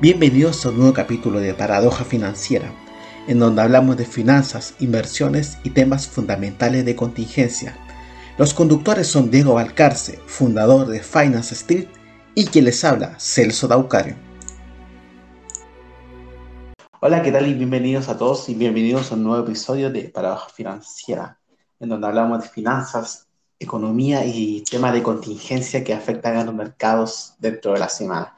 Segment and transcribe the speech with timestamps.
[0.00, 2.72] Bienvenidos a un nuevo capítulo de Paradoja Financiera,
[3.26, 7.76] en donde hablamos de finanzas, inversiones y temas fundamentales de contingencia.
[8.38, 11.88] Los conductores son Diego Valcarce, fundador de Finance Street,
[12.36, 14.14] y quien les habla, Celso Daucario.
[17.00, 17.48] Hola, ¿qué tal?
[17.48, 21.40] Y bienvenidos a todos y bienvenidos a un nuevo episodio de Paradoja Financiera,
[21.80, 23.26] en donde hablamos de finanzas,
[23.58, 28.36] economía y temas de contingencia que afectan a los mercados dentro de la semana.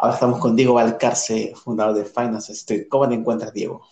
[0.00, 2.86] Ahora estamos con Diego Valcarce, fundador de Finance Street.
[2.88, 3.82] ¿Cómo te encuentras, Diego?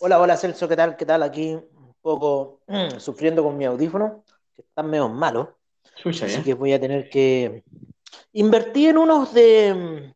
[0.00, 0.96] Hola, hola Celso, ¿qué tal?
[0.96, 1.24] ¿Qué tal?
[1.24, 2.60] Aquí un poco
[2.98, 4.22] sufriendo con mi audífono,
[4.54, 5.48] que están medio malos.
[6.04, 7.64] así que voy a tener que
[8.34, 10.14] invertir en unos de,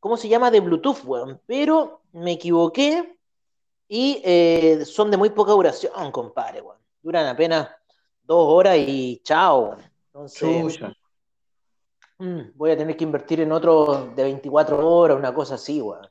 [0.00, 0.50] ¿cómo se llama?
[0.50, 1.40] De Bluetooth, weón.
[1.46, 3.16] Pero me equivoqué
[3.88, 6.78] y eh, son de muy poca duración, compadre, weón.
[7.00, 7.70] Duran apenas
[8.22, 9.78] dos horas y chao.
[10.12, 11.03] Entonces, Mm,
[12.18, 16.08] voy a tener que invertir en otro de 24 horas, una cosa así, weón.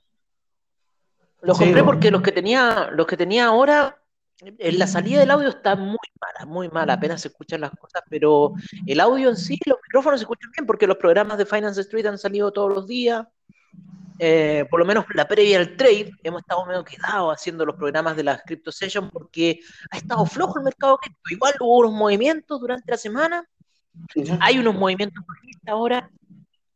[1.42, 4.00] Los compré porque los que tenía, los que tenía ahora,
[4.40, 8.02] en la salida del audio está muy mala, muy mala, apenas se escuchan las cosas,
[8.10, 8.54] pero
[8.86, 12.06] el audio en sí, los micrófonos se escuchan bien porque los programas de Finance Street
[12.06, 13.26] han salido todos los días.
[14.20, 18.16] Eh, por lo menos la previa al trade, hemos estado medio quedados haciendo los programas
[18.16, 21.22] de las Crypto Session porque ha estado flojo el mercado cripto.
[21.32, 23.50] Igual hubo unos movimientos durante la semana,
[24.40, 25.24] hay unos movimientos
[25.68, 26.10] ahora,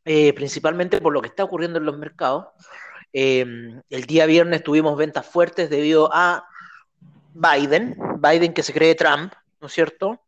[0.05, 2.47] eh, principalmente por lo que está ocurriendo en los mercados.
[3.13, 6.47] Em, el día viernes tuvimos ventas fuertes debido a
[7.33, 10.19] Biden, Biden que se cree Trump, ¿no es cierto?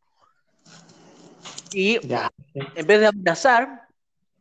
[1.72, 3.88] Y en vez de amenazar,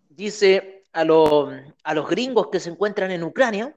[0.09, 3.75] dice a, a los gringos que se encuentran en Ucrania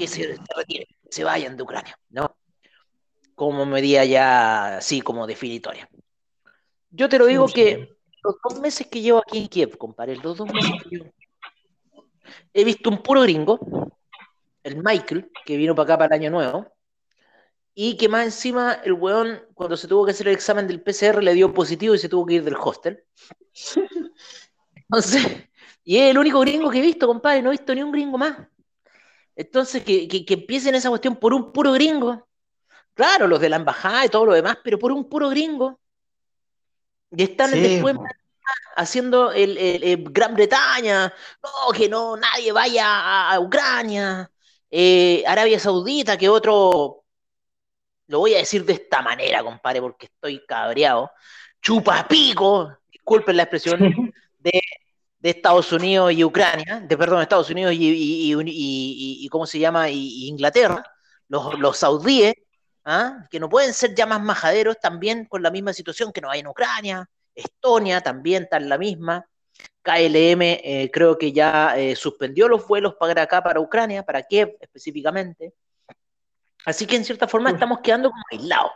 [0.00, 2.34] que se, retiren, que se vayan de Ucrania, ¿no?
[3.34, 5.88] Como medida ya así como definitoria.
[6.90, 10.36] Yo te lo digo que los dos meses que llevo aquí en Kiev, compadre, los
[10.36, 11.12] dos meses que llevo,
[12.52, 13.58] he visto un puro gringo,
[14.62, 16.66] el Michael, que vino para acá para el año nuevo,
[17.74, 21.22] y que más encima el weón, cuando se tuvo que hacer el examen del PCR,
[21.22, 23.04] le dio positivo y se tuvo que ir del hostel.
[24.74, 25.48] Entonces,
[25.84, 28.18] y es el único gringo que he visto, compadre, no he visto ni un gringo
[28.18, 28.36] más.
[29.36, 32.28] Entonces, que, que, que empiecen esa cuestión por un puro gringo.
[32.92, 35.80] Claro, los de la embajada y todo lo demás, pero por un puro gringo.
[37.12, 37.96] Y están después
[38.76, 41.12] haciendo el, Gran Bretaña,
[41.42, 44.30] no, que no, nadie vaya a, Ucrania,
[44.70, 47.04] eh, Arabia Saudita, que otro,
[48.06, 51.10] lo voy a decir de esta manera, compadre, porque estoy cabreado,
[51.60, 53.78] chupapico, disculpen la expresión,
[54.38, 54.60] de,
[55.22, 59.90] Estados Unidos y Ucrania, de perdón, Estados Unidos y, y, ¿cómo se llama?
[59.90, 60.82] Y, Inglaterra,
[61.28, 62.34] los, los saudíes,
[62.84, 63.26] ¿ah?
[63.30, 66.40] que no pueden ser ya más majaderos también con la misma situación que no hay
[66.40, 69.26] en Ucrania, Estonia también está en la misma,
[69.82, 74.56] KLM eh, creo que ya eh, suspendió los vuelos para acá, para Ucrania, para Kiev
[74.60, 75.54] específicamente.
[76.66, 78.72] Así que en cierta forma estamos quedando como aislados,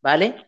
[0.00, 0.46] ¿vale?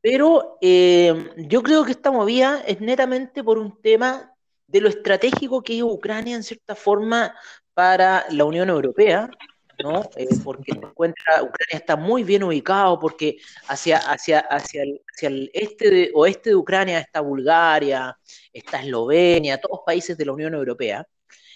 [0.00, 4.34] Pero eh, yo creo que esta movida es netamente por un tema
[4.66, 7.36] de lo estratégico que es Ucrania en cierta forma
[7.74, 9.30] para la Unión Europea,
[9.82, 10.02] ¿no?
[10.16, 13.36] Eh, porque encuentra, Ucrania está muy bien ubicado, porque
[13.68, 18.16] hacia, hacia, hacia, el, hacia el este de, oeste de Ucrania está Bulgaria,
[18.52, 21.06] está Eslovenia, todos países de la Unión Europea.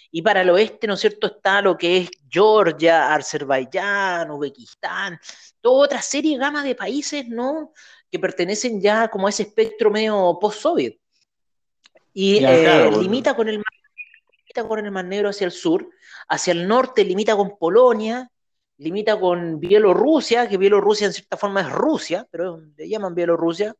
[0.09, 5.19] Y para el oeste, ¿no es cierto?, está lo que es Georgia, Azerbaiyán, Uzbekistán,
[5.59, 7.73] toda otra serie de gama de países, ¿no?,
[8.09, 10.97] que pertenecen ya como a ese espectro medio post-soviet.
[12.13, 13.61] Y eh, limita con el
[14.65, 15.89] con el Mar Negro hacia el sur,
[16.27, 18.31] hacia el norte limita con Polonia,
[18.77, 23.75] limita con Bielorrusia, que Bielorrusia en cierta forma es Rusia, pero le llaman Bielorrusia,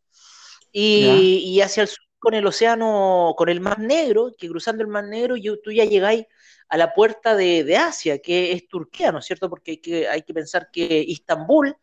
[0.72, 5.06] y, hacia el sur con el océano, con el Mar Negro, que cruzando el Mar
[5.06, 6.26] Negro tú ya llegáis
[6.68, 9.50] a la puerta de, Asia, que es Turquía, ¿no es cierto?
[9.50, 11.76] Porque hay que, hay que pensar que Istambul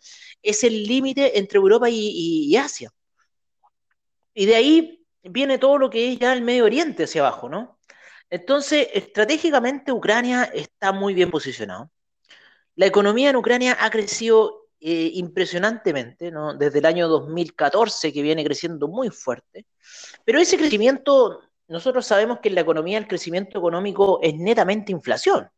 [0.42, 2.90] es el límite entre Europa y Asia.
[4.34, 7.73] Y de ahí viene todo lo que es ya el Medio Oriente hacia abajo, ¿no?
[8.34, 11.88] Entonces, estratégicamente Ucrania está muy bien posicionado.
[12.74, 16.52] La economía en Ucrania ha crecido eh, impresionantemente, ¿no?
[16.52, 19.66] desde el año 2014 que viene creciendo muy fuerte,
[20.24, 25.48] pero ese crecimiento, nosotros sabemos que en la economía el crecimiento económico es netamente inflación,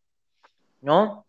[0.83, 1.25] ¿no?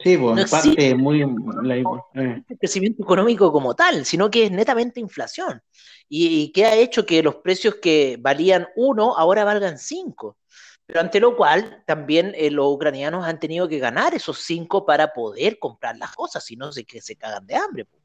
[0.00, 1.22] Sí, bueno, pues, parte muy...
[1.22, 2.42] Eh.
[2.48, 5.62] El crecimiento económico como tal, sino que es netamente inflación.
[6.08, 10.38] Y, y que ha hecho que los precios que valían uno ahora valgan cinco.
[10.88, 15.12] Pero ante lo cual, también eh, los ucranianos han tenido que ganar esos cinco para
[15.12, 18.02] poder comprar las cosas, si no se, que se cagan de hambre, pues,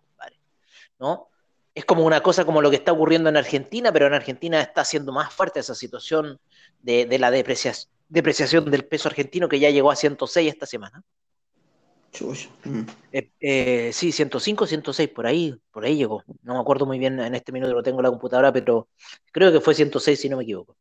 [0.99, 1.29] ¿no?
[1.73, 4.83] Es como una cosa como lo que está ocurriendo en Argentina, pero en Argentina está
[4.83, 6.41] siendo más fuerte esa situación
[6.81, 11.03] de, la depreciación, depreciación del peso argentino que ya llegó a 106 esta semana.
[12.65, 12.81] Mm.
[13.13, 16.21] Eh, eh, sí, 105, 106, por ahí, por ahí llegó.
[16.41, 18.89] No me acuerdo muy bien, en este minuto lo tengo en la computadora, pero
[19.31, 20.75] creo que fue 106 si no me equivoco.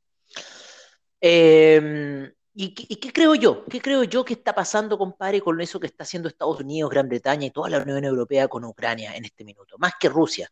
[1.25, 3.65] Em, ¿y, qué creo yo?
[3.67, 7.09] ¿Qué creo yo que está pasando, compadre, con eso que está haciendo Estados Unidos, Gran
[7.09, 9.77] Bretaña y toda la Unión Europea con Ucrania en este minuto?
[9.79, 10.51] Más que Rusia,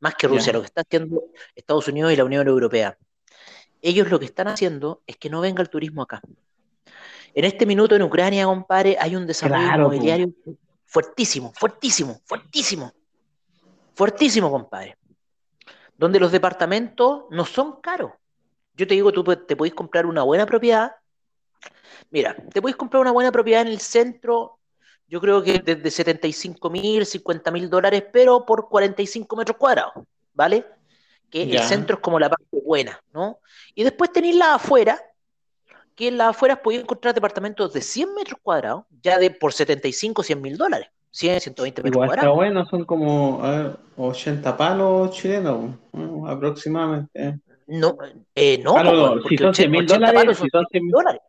[0.00, 1.22] más que Rusia, lo que está haciendo
[1.54, 2.98] Estados Unidos y la Unión Europea.
[3.80, 6.20] Ellos lo que están haciendo es que no venga el turismo acá.
[7.32, 10.34] En este minuto en Ucrania, compadre, hay un desarrollo inmobiliario
[10.84, 12.92] fuertísimo, fuertísimo, fuertísimo,
[13.94, 14.98] fuertísimo, compadre.
[15.96, 18.12] Donde los departamentos no son caros.
[18.80, 20.92] Yo te digo, tú te podés comprar una buena propiedad.
[22.08, 24.58] Mira, te podés comprar una buena propiedad en el centro,
[25.06, 29.92] yo creo que desde 75 mil, 50 mil dólares, pero por 45 metros cuadrados,
[30.32, 30.64] ¿vale?
[31.28, 33.40] Que el centro es como la parte buena, ¿no?
[33.74, 34.98] Y después tenéis la afuera,
[35.94, 40.22] que en las afueras podía encontrar departamentos de 100 metros cuadrados, ya de por 75,
[40.22, 40.88] 100 mil dólares.
[41.10, 42.32] 100, 120 metros Igual cuadrados.
[42.32, 43.42] Está bueno, son como
[43.98, 45.74] 80 palos chilenos,
[46.26, 47.40] aproximadamente.
[47.70, 47.96] No,
[48.34, 50.48] eh, no, ah, no, si son 100 mil dólares, son,
[50.90, 51.20] dólares.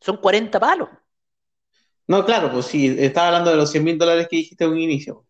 [0.00, 0.88] son 40 palos.
[2.08, 4.80] No, claro, pues sí, estaba hablando de los 100 mil dólares que dijiste en un
[4.80, 5.24] inicio.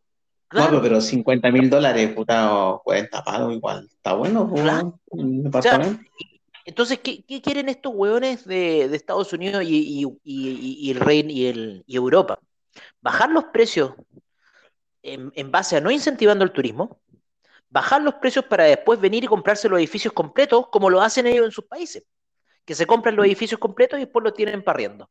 [0.48, 3.86] Claro, pero 50 mil dólares, puta, 40 palos igual.
[3.92, 4.50] Está bueno.
[6.64, 12.38] Entonces, ¿qué, quieren estos hueones de, Estados Unidos y, el Reino y, el, Europa?
[13.02, 13.92] Bajar los precios
[15.02, 16.98] en, base a no incentivando el turismo,
[17.70, 21.46] bajar los precios para después venir y comprarse los edificios completos, como lo hacen ellos
[21.46, 22.04] en sus países,
[22.64, 25.08] que se compran los edificios completos y después los tienen parriendo.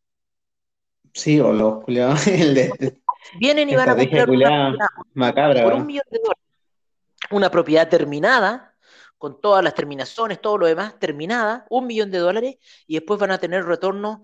[1.13, 2.21] Sí, o los culiados.
[3.39, 4.29] Vienen y van a comprar
[5.13, 6.43] macabra, por un millón de dólares.
[7.31, 8.75] Una propiedad terminada
[9.17, 12.55] con todas las terminaciones, todo lo demás, terminada, un millón de dólares,
[12.87, 14.19] y después van a tener retornos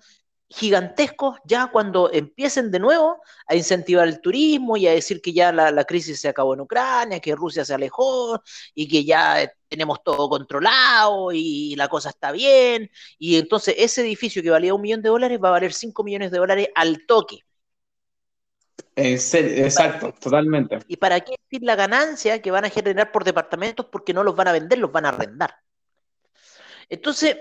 [0.48, 5.52] gigantescos ya cuando empiecen de nuevo a incentivar el turismo y a decir que ya
[5.52, 8.42] la, crisis se acabó en Ucrania, que Rusia se alejó
[8.74, 12.90] y que ya tenemos todo controlado y la cosa está bien.
[13.18, 16.32] Y entonces ese edificio que valía un millón de dólares va a valer cinco millones
[16.32, 17.40] de dólares al toque.
[18.96, 20.80] Exacto, totalmente.
[20.88, 24.36] ¿Y para qué decir la ganancia que van a generar por departamentos porque no los
[24.36, 25.56] van a vender, los van a arrendar?
[26.88, 27.36] Entonces,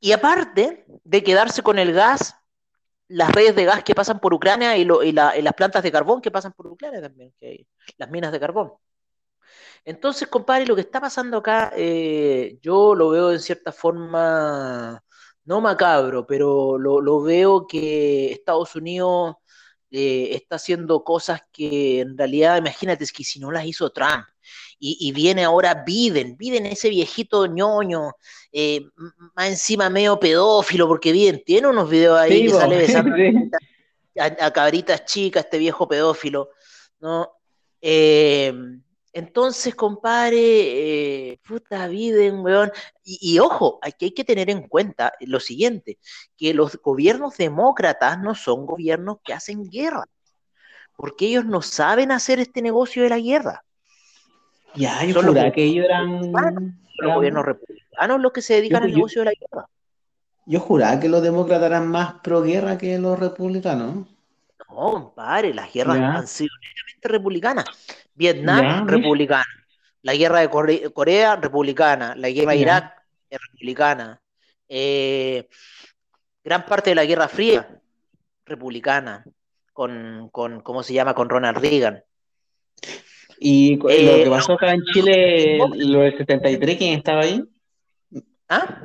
[0.00, 2.34] y aparte de quedarse con el gas,
[3.08, 6.52] las redes de gas que pasan por Ucrania y, las plantas de carbón que pasan
[6.52, 7.66] por Ucrania también, que
[7.96, 8.72] las minas de carbón.
[9.84, 15.02] Entonces, compadre, lo que está pasando acá, eh, yo lo veo en cierta forma,
[15.44, 19.36] no macabro, pero lo veo que Estados Unidos
[19.90, 24.26] eh, está haciendo cosas que en realidad, imagínate, es que si no las hizo Trump,
[24.80, 28.12] y, viene ahora Biden, Biden ese viejito ñoño,
[28.52, 28.86] eh,
[29.34, 33.16] más encima medio pedófilo, porque Biden tiene unos videos ahí que sale besando
[34.18, 36.50] a, cabritas chicas, este viejo pedófilo,
[37.00, 37.30] ¿no?
[37.80, 38.52] Eh,
[39.12, 42.70] entonces, compadre, eh, puta Biden, weón.
[43.02, 45.98] Y, ojo, aquí hay que tener en cuenta lo siguiente,
[46.36, 50.04] que los gobiernos demócratas no son gobiernos que hacen guerra,
[50.96, 53.64] porque ellos no saben hacer este negocio de la guerra.
[54.74, 56.32] Ya, yo son que ellos eran...
[57.00, 59.68] Los gobiernos republicanos los que se dedican al negocio de la guerra.
[60.46, 64.06] Yo juraba que los demócratas eran más pro guerra que los republicanos.
[64.70, 67.64] No, compadre, las guerras han sido netamente republicanas.
[68.14, 69.44] Vietnam, republicana.
[70.02, 70.48] La guerra de
[70.92, 72.14] Corea, republicana.
[72.16, 74.20] La guerra de Irak, republicana.
[74.68, 75.48] Eh,
[76.44, 77.80] gran parte de la Guerra Fría,
[78.46, 79.24] republicana.
[79.72, 81.14] Con, con, ¿cómo se llama?
[81.14, 82.02] Con Ronald Reagan.
[83.40, 87.44] ¿Y lo que eh, pasó acá en Chile, lo del 73, quién estaba ahí?
[88.48, 88.82] ¿Ah?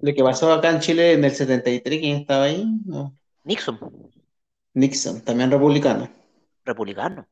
[0.00, 2.66] Lo que pasó acá en Chile en el 73, ¿quién estaba ahí?
[3.44, 3.78] Nixon.
[4.74, 6.08] Nixon, también republicano.
[6.64, 7.26] Republicano.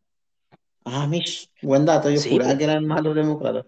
[0.85, 3.67] Ah, Mish, buen dato, yo juraba que eran malos demócratas.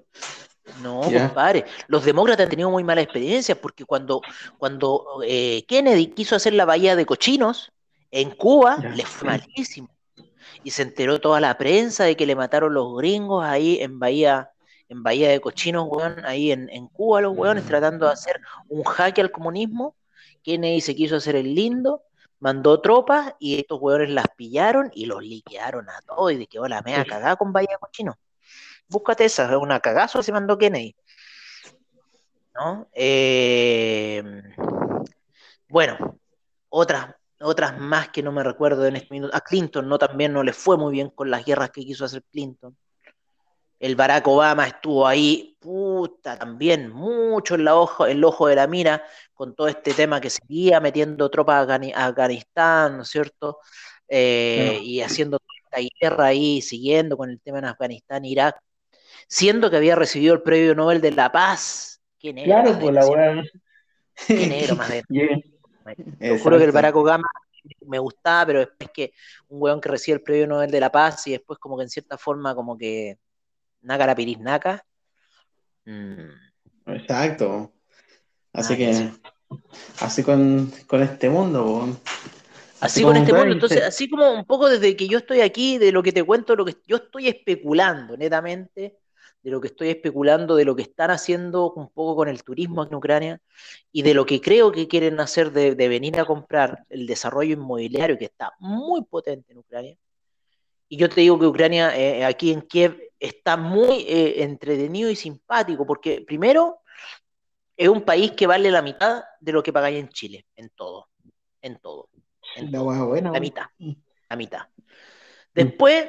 [0.83, 4.21] No, compadre, los demócratas han tenido muy mala experiencia porque cuando,
[4.59, 7.71] cuando eh, Kennedy quiso hacer la bahía de cochinos
[8.11, 9.94] en Cuba, le fue malísimo.
[10.65, 14.51] Y se enteró toda la prensa de que le mataron los gringos ahí en Bahía,
[14.89, 18.83] en Bahía de Cochinos, weón, ahí en, en Cuba, los weones, tratando de hacer un
[18.83, 19.95] jaque al comunismo.
[20.43, 22.03] Kennedy se quiso hacer el lindo
[22.45, 26.59] mandó tropas y estos hueones las pillaron y los liquearon a todos y de que
[26.59, 28.19] la mea cagada con Bahía Cochino.
[28.87, 30.95] Búscate esa, es una cagazo se mandó Kennedy.
[32.55, 32.87] ¿No?
[32.93, 34.23] Eh,
[35.69, 36.19] bueno,
[36.69, 39.35] otras, otras más que no me recuerdo en este minuto.
[39.37, 42.23] A Clinton no también no le fue muy bien con las guerras que quiso hacer
[42.31, 42.77] Clinton.
[43.79, 48.67] El Barack Obama estuvo ahí, puta, también mucho en, la ojo, el ojo de la
[48.67, 53.59] mira con todo este tema que seguía metiendo tropas a Afganistán, ¿no es cierto?
[54.09, 58.59] Eh, y haciendo esta guerra ahí, siguiendo con el tema en Afganistán, Irak,
[59.29, 62.01] siendo que había recibido el premio Nobel de la Paz.
[62.19, 62.63] ¿Quién era?
[62.63, 63.43] Claro, pues la weá.
[64.27, 65.03] ¿Quién era más de
[66.21, 67.29] Yo juro que el Barack Obama
[67.87, 69.13] me gustaba, pero es que
[69.49, 71.91] un weón que recibe el premio Nobel de la Paz y después como que en
[71.91, 73.19] cierta forma como que
[73.83, 74.85] naca la piris naca.
[75.85, 76.29] Mm.
[76.87, 77.73] Exacto.
[78.53, 79.11] Así que,
[80.01, 81.99] así con, este mundo,
[82.81, 85.91] Así, con este mundo, entonces, así como un poco desde que yo estoy aquí, de
[85.91, 88.99] lo que te cuento, lo que yo estoy especulando netamente,
[89.45, 92.81] de lo que estoy especulando, de lo que están haciendo un poco con el turismo
[92.81, 93.41] aquí en Ucrania
[93.93, 98.17] y de lo que creo que quieren hacer de, venir a comprar el desarrollo inmobiliario
[98.17, 99.97] que está muy potente en Ucrania.
[100.89, 105.17] Y yo te digo que Ucrania, eh, aquí en Kiev, está muy eh, entretenido y
[105.17, 106.79] simpático, porque primero
[107.77, 111.11] es un país que vale la mitad de lo que pagáis en Chile, en todo,
[111.61, 112.09] en todo.
[113.31, 113.67] la mitad,
[114.31, 114.63] la mitad.
[115.53, 116.09] Después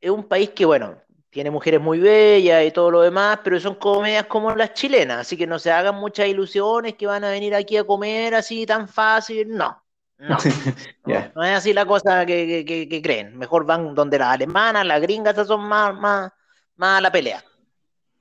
[0.00, 1.00] es un país que, bueno,
[1.32, 5.34] tiene mujeres muy bellas y todo lo demás, pero son comedias como las chilenas, así
[5.34, 8.86] que no se hagan muchas ilusiones que van a venir aquí a comer así tan
[8.86, 9.82] fácil, no.
[10.18, 10.36] No,
[11.34, 13.36] no, es así la cosa que, creen.
[13.38, 16.30] Mejor van donde las alemanas, las gringas son más, más,
[16.76, 17.42] más a la pelea.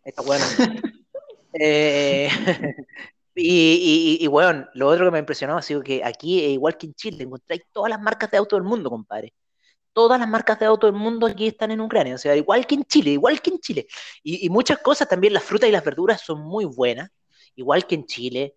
[0.04, 0.46] Está bueno.
[1.54, 2.30] Eh,
[3.36, 6.94] y, y, bueno, lo otro que me impresionó ha sido que aquí, igual que en
[6.94, 9.34] Chile, encontráis todas las marcas de auto del mundo, compadre
[9.94, 12.76] todas las marcas de auto del mundo aquí están en Ucrania, o sea, igual que
[12.76, 13.88] en Chile, igual que en Chile.
[14.24, 17.10] Y, muchas cosas también, las frutas y las verduras son muy buenas,
[17.56, 18.56] igual que en Chile.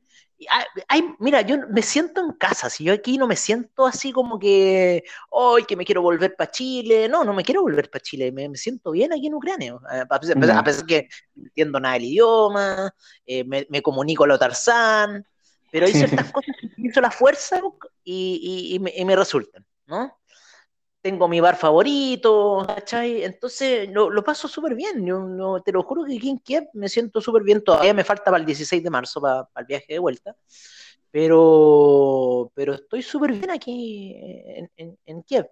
[0.89, 4.39] Hay, mira, yo me siento en casa, si yo aquí no me siento así como
[4.39, 8.33] que, hoy que me quiero volver para Chile, no, no me quiero volver para Chile,
[8.33, 9.77] me, siento bien aquí en Ucrania,
[10.11, 12.93] a pesar, de que no entiendo nada del idioma,
[13.27, 15.25] eh, me, comunico a lo Tarzán,
[15.71, 17.61] pero hay ciertas cosas que utilizo la fuerza
[18.05, 20.19] y, me, y me resultan, ¿no?
[21.05, 23.25] Tengo mi bar favorito, ¿cachai?
[23.25, 25.05] Entonces lo, paso súper bien.
[25.05, 27.63] Yo, no, te lo juro que aquí en Kiev me siento súper bien.
[27.63, 30.35] Todavía me falta para el 16 de marzo, para, el viaje de vuelta.
[31.11, 34.17] Pero, pero estoy súper bien aquí
[35.05, 35.47] en, Kiev.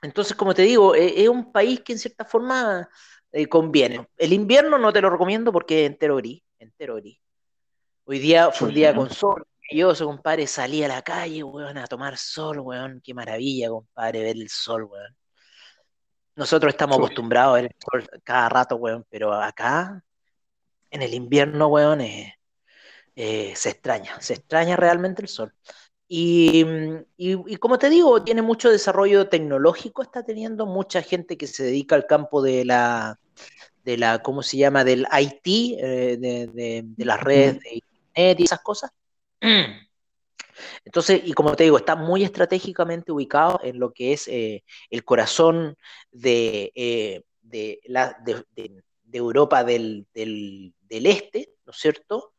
[0.00, 2.88] Entonces, como te digo, e, es, un país que en cierta forma
[3.32, 4.08] eh, conviene.
[4.16, 7.18] El invierno no te lo recomiendo porque es entero gris, entero gris.
[8.04, 10.46] Hoy día fue un día con sol, maravilloso, compadre.
[10.46, 13.00] Salí a la calle, weón, a tomar sol, weón.
[13.02, 15.16] Qué maravilla, compadre, ver el sol, weón.
[16.36, 20.02] Nosotros estamos acostumbrados a ver el sol cada rato, weón, pero acá,
[20.90, 22.34] en el invierno, weón, eh,
[23.16, 25.52] eh, se extraña, se extraña realmente el sol.
[26.08, 26.64] Y,
[27.16, 31.94] y, como te digo, tiene mucho desarrollo tecnológico, está teniendo mucha gente que se dedica
[31.94, 33.20] al campo de la,
[33.84, 34.82] de la ¿cómo se llama?
[34.82, 38.90] Del IT, eh, de, de, de, las redes de Internet y esas cosas.
[40.84, 45.04] Entonces, y como te digo, está muy estratégicamente ubicado en lo que es eh, el
[45.04, 45.76] corazón
[46.10, 47.80] de, eh, de,
[49.12, 52.34] Europa del, del, este, ¿no es cierto?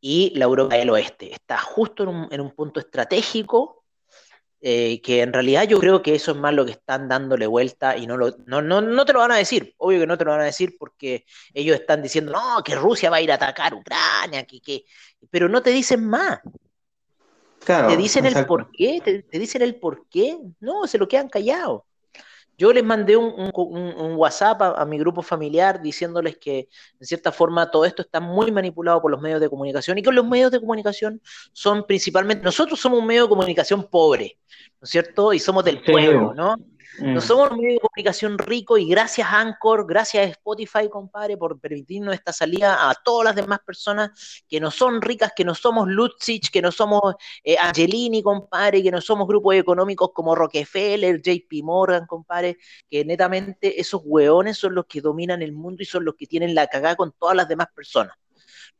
[0.00, 1.32] Y la Europa del oeste.
[1.32, 3.83] Está justo en un punto estratégico
[4.66, 7.98] eh, que en realidad yo creo que eso es más lo que están dándole vuelta
[7.98, 10.24] y no, lo, no, no, no, te lo van a decir, obvio que no te
[10.24, 13.34] lo van a decir porque ellos están diciendo, no, que Rusia va a ir a
[13.34, 14.86] atacar Ucrania, que, que...
[15.28, 16.40] pero no te dicen más.
[17.62, 21.08] Claro, te dicen el por qué, te, te, dicen el por qué, no, se lo
[21.08, 21.82] quedan callados.
[22.56, 23.50] Yo les mandé un,
[24.16, 26.68] WhatsApp a, mi grupo familiar diciéndoles que,
[27.00, 30.12] en cierta forma, todo esto está muy manipulado por los medios de comunicación y que
[30.12, 31.20] los medios de comunicación
[31.52, 34.38] son principalmente, nosotros somos un medio de comunicación pobre,
[34.80, 35.32] ¿no es cierto?
[35.32, 36.56] Y somos del pueblo, ¿no?
[36.98, 37.20] No mm.
[37.20, 42.14] somos un medio de comunicación rico y gracias Anchor, gracias a Spotify, compadre, por permitirnos
[42.14, 46.50] esta salida a todas las demás personas que no son ricas, que no somos Lutzich,
[46.50, 52.06] que no somos eh, Angelini, compadre, que no somos grupos económicos como Rockefeller, JP Morgan,
[52.06, 52.58] compadre,
[52.88, 56.54] que netamente esos hueones son los que dominan el mundo y son los que tienen
[56.54, 58.16] la cagada con todas las demás personas,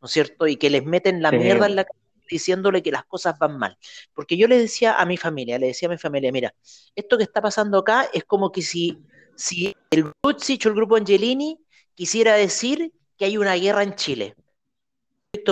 [0.01, 0.47] ¿no es cierto?
[0.47, 1.87] Y que les meten la mierda en la
[2.29, 3.77] diciéndole que las cosas van mal.
[4.15, 6.55] Porque yo le decía a mi familia, le decía a mi familia, mira,
[6.95, 8.99] esto que está pasando acá es como que si,
[9.35, 11.59] si el Butsich o el grupo Angelini
[11.95, 14.35] quisiera decir que hay una guerra en Chile.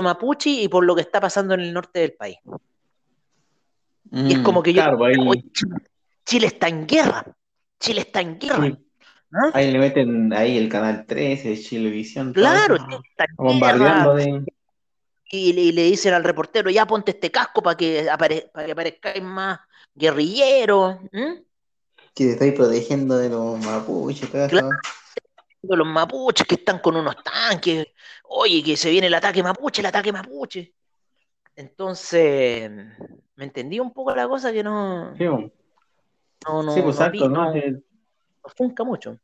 [0.01, 2.39] Mapuche y por lo que está pasando en el norte del país.
[4.13, 4.83] y es mm, como que yo...
[6.25, 7.25] Chile, está en guerra.
[7.81, 8.79] Chile está en guerra.
[9.55, 12.33] Ahí le meten ahí el canal 13, Chilevisión.
[12.33, 14.45] Claro, está en bombardeando de
[15.35, 19.23] y le, dicen al reportero, ya ponte este casco para que, apare para que aparezcáis
[19.23, 19.61] más
[19.95, 21.01] guerrillero.
[21.11, 24.29] Que te estáis protegiendo de los mapuches,
[25.63, 27.87] los mapuches que están con unos tanques,
[28.25, 30.75] oye, que se viene el ataque mapuche, el ataque mapuche.
[31.57, 32.71] Entonces,
[33.37, 35.17] me entendí un poco la cosa que no.
[35.17, 37.81] Sí, no, no, sí pues no, exacto, no, ¿no?
[38.55, 39.19] Funca mucho.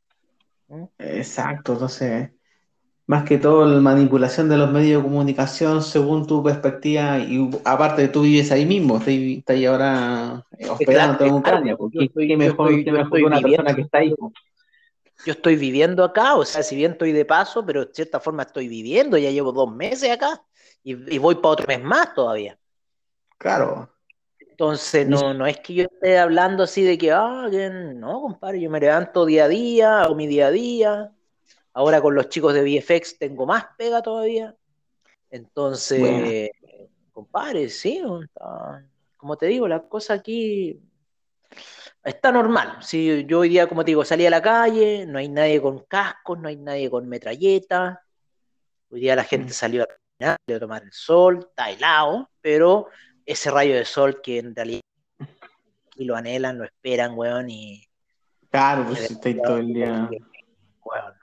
[0.68, 0.84] ¿Mm?
[0.96, 2.30] Exacto, entonces,
[3.08, 8.06] más que todo la manipulación de los medios de comunicación según tu perspectiva, y aparte
[8.08, 12.36] tú vives ahí mismo, estás, ahora eh, hospedándote en Ucrania, pues, porque yo estoy- qué
[12.36, 14.14] mejor, estoy- qué yo mejor estoy que una viviendo- persona que está ahí.
[15.26, 18.42] Yo estoy viviendo acá, o sea, si bien estoy de paso, pero de cierta forma
[18.44, 20.40] estoy viviendo, ya llevo dos meses acá
[20.84, 22.56] y, y voy para otro mes más todavía.
[23.36, 23.90] Claro,
[24.38, 28.60] Entonces, no, no es que yo esté hablando así de que, ah, que no, compadre,
[28.60, 31.12] yo me levanto día a día, hago mi día a día.
[31.74, 34.54] Ahora con los chicos de VFX tengo más pega todavía.
[35.30, 36.28] Entonces, Bueno.
[37.12, 38.02] compadre, sí,
[39.16, 40.80] como te digo, la cosa aquí
[42.02, 42.78] está normal.
[42.80, 45.84] Sí, yo hoy día, como te digo, salí a la calle, no hay nadie con
[45.84, 48.02] cascos, no hay nadie con metralleta.
[48.90, 49.54] Hoy día la gente Mm.
[49.54, 52.88] salió a caminar, salió a tomar el sol, está helado, pero
[53.26, 54.80] ese rayo de sol que en realidad
[55.96, 57.84] y lo anhelan, lo esperan, weón, y
[58.50, 60.08] claro, pues si estáis todo el día.
[60.84, 61.14] weón,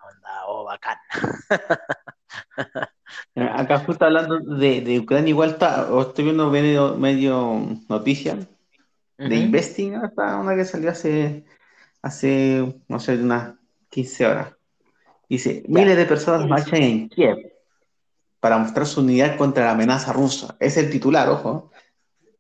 [0.66, 0.98] bacán.
[3.36, 8.48] Eh, Acá justo hablando de, de Ucrania, igual está, estoy viendo medio, medio noticias
[9.18, 9.46] de Ujú.
[9.46, 11.46] Investing, hasta una que salió hace,
[12.02, 13.54] hace, no sé, unas
[13.90, 14.54] 15 horas.
[15.30, 17.38] Dice, miles de personas marchan en Kiev
[18.40, 20.56] para mostrar su unidad contra la amenaza rusa.
[20.60, 21.72] Es el titular, ojo.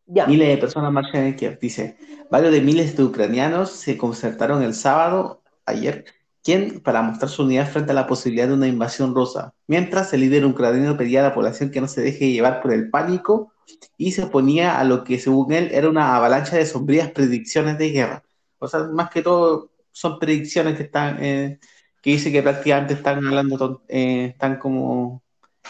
[0.05, 1.57] Ya, Miles de personas marchan en Kiev.
[1.59, 1.97] Dice,
[2.29, 6.05] varios de miles de ucranianos se concertaron el sábado, ayer,
[6.45, 9.53] quien para mostrar su unidad frente a la posibilidad de una invasión rusa.
[9.67, 12.91] Mientras el líder ucraniano pedía a la población que no se deje llevar por el
[12.91, 13.51] pánico
[13.97, 17.89] y se oponía a lo que según él era una avalancha de sombrías predicciones de
[17.89, 18.23] guerra.
[18.59, 21.59] O sea, más que todo son predicciones que están, eh,
[22.01, 25.23] que dice que prácticamente están hablando, eh, están como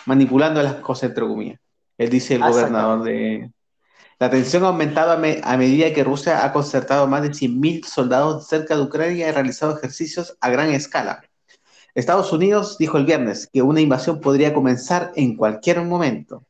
[0.06, 1.60] manipulando las cosas entre comillas.
[1.98, 3.50] Él dice el Ah, gobernador de,
[4.20, 7.84] la tensión ha aumentado a, me- a medida que Rusia ha concertado más de 100.000
[7.86, 11.24] soldados cerca de Ucrania y ha realizado ejercicios a gran escala.
[11.94, 16.44] Estados Unidos dijo el viernes que una invasión podría comenzar en cualquier momento.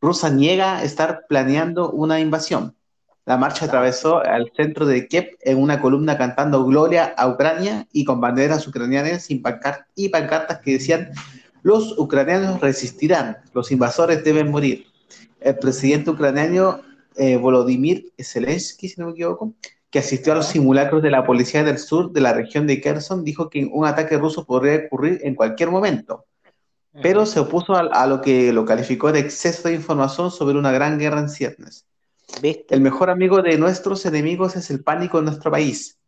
[0.00, 2.76] Rusia niega estar planeando una invasión.
[3.24, 8.04] La marcha atravesó al centro de Kiev en una columna cantando Gloria a Ucrania y
[8.04, 11.10] con banderas ucranianas y, pancar- y pancartas que decían
[11.62, 14.86] los ucranianos resistirán, los invasores deben morir.
[15.40, 16.80] El presidente ucraniano
[17.16, 19.54] eh, Volodymyr Zelensky, si no me equivoco,
[19.90, 23.24] que asistió a los simulacros de la policía del sur de la región de Kherson,
[23.24, 26.24] dijo que un ataque ruso podría ocurrir en cualquier momento,
[27.02, 30.72] pero se opuso a, a lo que lo calificó de exceso de información sobre una
[30.72, 31.86] gran guerra en ciernes.
[32.42, 35.98] El mejor amigo de nuestros enemigos es el pánico en nuestro país.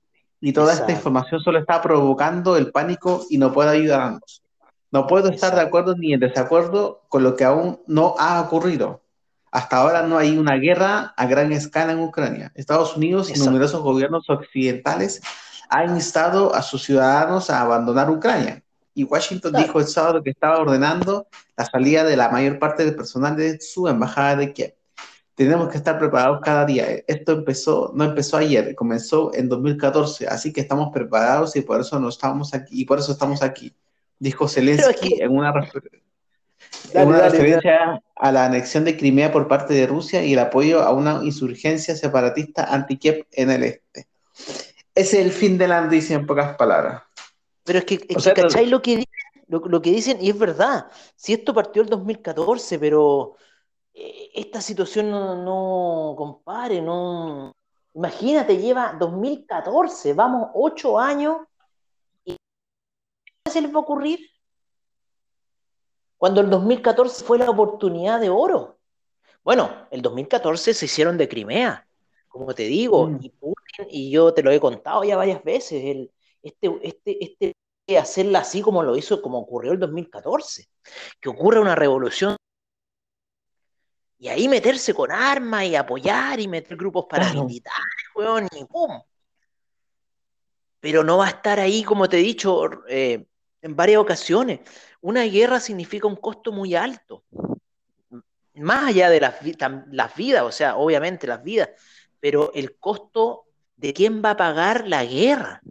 [0.41, 0.99] Y toda esta Exacto.
[0.99, 4.43] información solo está provocando el pánico y no puede ayudarnos.
[4.91, 9.01] No puedo estar de acuerdo ni en desacuerdo con lo que aún no ha ocurrido.
[9.55, 12.51] Hasta ahora no hay una guerra a gran escala en Ucrania.
[12.57, 15.23] Estados Unidos y numerosos gobiernos occidentales
[15.69, 18.65] han instado a sus ciudadanos a abandonar Ucrania.
[18.95, 19.65] Y Washington Claro.
[19.67, 23.61] dijo el sábado que estaba ordenando la salida de la mayor parte del personal de
[23.61, 24.75] su embajada de Kiev.
[25.37, 26.87] Tenemos que estar preparados cada día.
[27.07, 32.01] Esto empezó, no empezó ayer, comenzó en 2014, así que estamos preparados y por eso
[32.01, 33.73] no estamos aquí, y por eso estamos aquí,
[34.19, 35.53] dijo Zelensky Pero es que- en una,
[36.93, 40.39] Dale, una dale, referencia a la anexión de Crimea por parte de Rusia y el
[40.39, 44.07] apoyo a una insurgencia separatista anti-Kiev en el este.
[44.95, 47.03] Ese es el fin de la noticia en pocas palabras.
[47.65, 49.13] Pero es que, es que, sea, ¿cachai lo que, dicen?
[49.49, 50.19] lo, lo que dicen?
[50.21, 50.87] Y es verdad.
[51.17, 53.37] Si esto partió el 2014, pero
[53.95, 57.53] eh, esta situación no, no, compadre, no.
[57.95, 61.39] Imagínate, lleva 2014, vamos ocho años
[62.25, 62.37] y
[63.45, 64.19] ¿qué se les va a ocurrir?
[66.25, 68.79] Cuando el 2014 fue la oportunidad de oro.
[69.43, 71.87] Bueno, el 2014 se hicieron de Crimea,
[72.29, 73.19] como te digo, Mm.
[73.21, 76.11] y Putin, y yo te lo he contado ya varias veces, el,
[76.43, 80.67] este, este, este hacerla así como lo hizo, como ocurrió el 2014,
[81.21, 82.37] que ocurre una revolución
[84.19, 87.27] y ahí meterse con armas y apoyar y meter grupos Claro.
[87.27, 88.99] paramilitares, weón, y ¡pum!
[90.81, 93.27] Pero no va a estar ahí, como te he dicho eh,
[93.65, 94.61] en varias ocasiones.
[95.01, 97.25] Una guerra significa un costo muy alto.
[98.57, 99.37] Más allá de las,
[99.91, 101.71] las vidas, o sea, obviamente las vidas,
[102.21, 103.47] pero el costo
[103.77, 105.63] de quién va a pagar la guerra.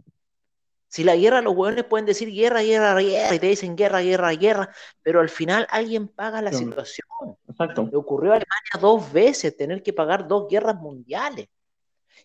[0.88, 4.32] Si la guerra, los hueones pueden decir guerra, guerra, guerra, y te dicen guerra, guerra,
[4.32, 6.58] guerra, pero al final alguien paga la Sí.
[6.58, 7.06] situación.
[7.48, 7.88] Exacto.
[7.90, 11.48] Le ocurrió a Alemania dos veces tener que pagar dos guerras mundiales.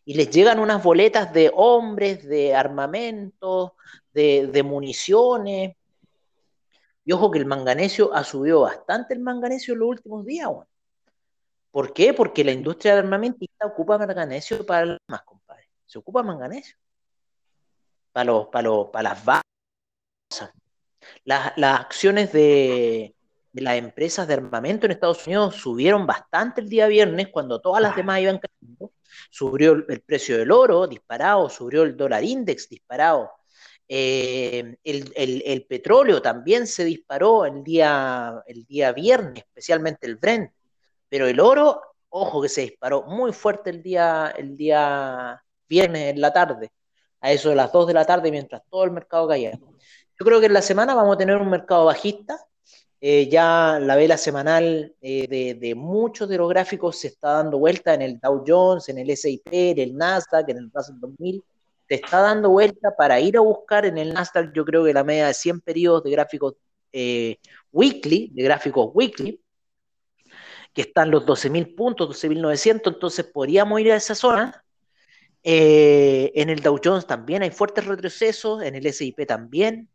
[0.04, 3.72] Y les llegan unas boletas de hombres, de armamentos,
[4.14, 5.76] de, municiones,
[7.06, 10.50] Y ojo que el manganesio ha subido bastante el manganesio en los últimos días.
[11.72, 12.14] ¿Por qué?
[12.14, 15.70] Porque la industria armamentista ocupa manganesio para las más, compadre.
[15.86, 16.76] Se ocupa manganesio.
[18.12, 19.44] Para, los, para, para las bases.
[21.24, 23.16] Las, las acciones de
[23.54, 27.96] las empresas de armamento en Estados Unidos subieron bastante el día viernes cuando todas las
[27.96, 28.94] demás iban cayendo.
[29.30, 33.32] Subió el precio del oro disparado, subió el dólar index disparado.
[33.92, 40.52] Eh, el, petróleo también se disparó el día, el día viernes, especialmente el Brent.
[41.10, 46.22] Pero el oro, ojo que se disparó muy fuerte el día, el día viernes en
[46.22, 46.72] la tarde,
[47.20, 49.52] a eso de las 2 de la tarde, mientras todo el mercado caía.
[49.52, 52.38] Yo creo que en la semana vamos a tener un mercado bajista,
[53.02, 57.94] eh, ya la vela semanal eh, de, muchos de los gráficos se está dando vuelta
[57.94, 61.44] en el Dow Jones, en el S&P, en el Nasdaq, en el Russell 2000,
[61.90, 65.04] se está dando vuelta para ir a buscar en el Nasdaq, yo creo que la
[65.04, 66.54] media de 100 periodos de gráficos
[66.94, 67.40] eh,
[67.72, 69.42] weekly, de gráficos weekly,
[70.72, 74.64] que están los 12.000 puntos, 12.900, entonces podríamos ir a esa zona.
[75.44, 79.90] en el Dow Jones también hay fuertes retrocesos, en el S&P también,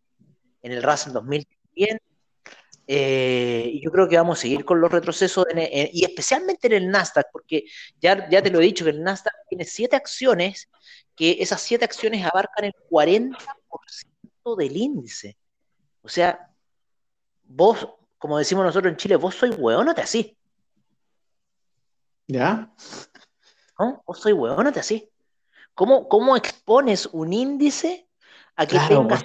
[0.62, 2.00] en el Russell 2000 también,
[2.87, 5.46] eh, y yo creo que vamos a seguir con los retrocesos,
[5.92, 7.64] y especialmente en el Nasdaq, porque
[8.00, 10.68] ya, ya te lo he dicho, que el Nasdaq tiene siete acciones,
[11.16, 15.37] que esas siete acciones abarcan el 40% del índice.
[16.03, 16.50] O sea,
[17.44, 20.37] vos, como decimos nosotros en Chile, vos soy hueón, no te así.
[22.27, 22.72] ¿Ya?
[23.79, 24.03] ¿No?
[24.07, 25.11] Vos soy hueón, no te así.
[25.74, 28.09] ¿Cómo, ¿Cómo expones un índice
[28.57, 29.24] a que tengas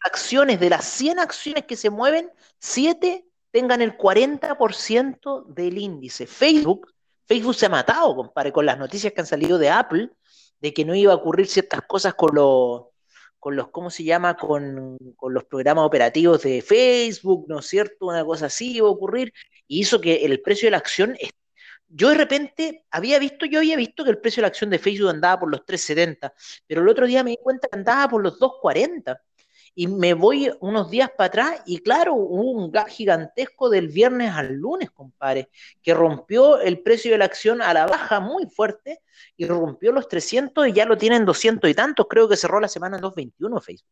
[0.00, 6.26] acciones, de las 100 acciones que se mueven, 7 tengan el 40% del índice.
[6.26, 6.92] Facebook,
[7.24, 10.10] Facebook se ha matado, compadre, con las noticias que han salido de Apple,
[10.66, 12.86] de que no iba a ocurrir ciertas cosas con los,
[13.38, 14.36] con los ¿cómo se llama?
[14.36, 18.06] Con, con, los programas operativos de Facebook, ¿no es cierto?
[18.06, 19.32] Una cosa así iba a ocurrir,
[19.68, 21.16] y hizo que el precio de la acción
[21.88, 24.80] yo de repente había visto, yo había visto que el precio de la acción de
[24.80, 26.32] Facebook andaba por los 3.70,
[26.66, 29.20] pero el otro día me di cuenta que andaba por los 2.40
[29.78, 34.32] y me voy unos días para atrás y claro, hubo un gap gigantesco del viernes
[34.32, 35.50] al lunes, compadre,
[35.82, 39.02] que rompió el precio de la acción a la baja muy fuerte
[39.36, 42.68] y rompió los 300 y ya lo tienen 200 y tantos, creo que cerró la
[42.68, 43.88] semana en 221 Facebook.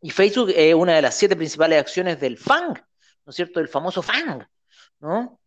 [0.00, 2.74] Y Facebook es una de las siete principales acciones del FANG,
[3.26, 3.58] ¿no es cierto?
[3.58, 4.46] Del famoso FANG,
[5.00, 5.40] ¿no?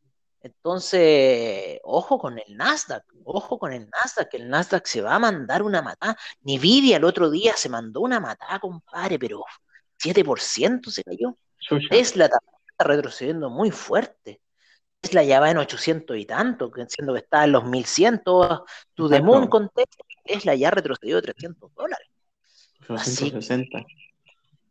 [0.45, 5.19] Entonces, ojo con el Nasdaq, ojo con el Nasdaq, que el Nasdaq se va a
[5.19, 6.15] mandar una matada.
[6.43, 9.43] Nvidia el otro día se mandó una matada, compadre, pero
[9.97, 11.35] 7% se cayó.
[11.89, 12.37] Tesla está
[12.77, 14.39] retrocediendo muy fuerte.
[15.01, 18.65] Tesla ya va en 800 y tanto, siendo que está en los 1100, to
[19.09, 22.07] the moon con Tesla, Tesla ya retrocedió 300 dólares.
[22.89, 23.33] Así,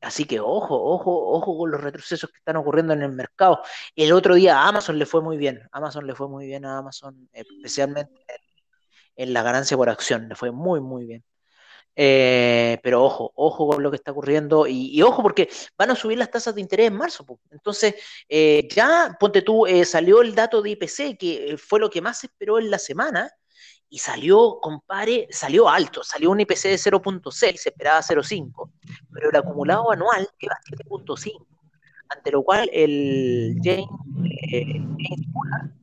[0.05, 3.63] Así que ojo, ojo, ojo con los retrocesos que están ocurriendo en el mercado.
[3.97, 5.67] El otro día a Amazon le fue muy bien.
[5.73, 8.13] Amazon le fue muy bien a Amazon, especialmente
[9.17, 10.29] en, la ganancia por acción.
[10.29, 11.25] Le fue muy, muy bien.
[11.97, 16.19] Eh, pero ojo, ojo con lo que está ocurriendo y, ojo porque van a subir
[16.19, 17.25] las tasas de interés en marzo.
[17.51, 17.95] Entonces,
[18.29, 22.19] eh, ya, ponte tú, eh, salió el dato de IPC, que fue lo que más
[22.19, 23.31] se esperó en la semana,
[23.89, 28.71] y salió, compare, salió alto, salió un IPC de 0.6, se esperaba 0.5,
[29.13, 30.57] pero el acumulado anual lleva
[30.89, 31.47] 7.5,
[32.09, 33.87] ante lo cual el James,
[34.53, 34.81] eh,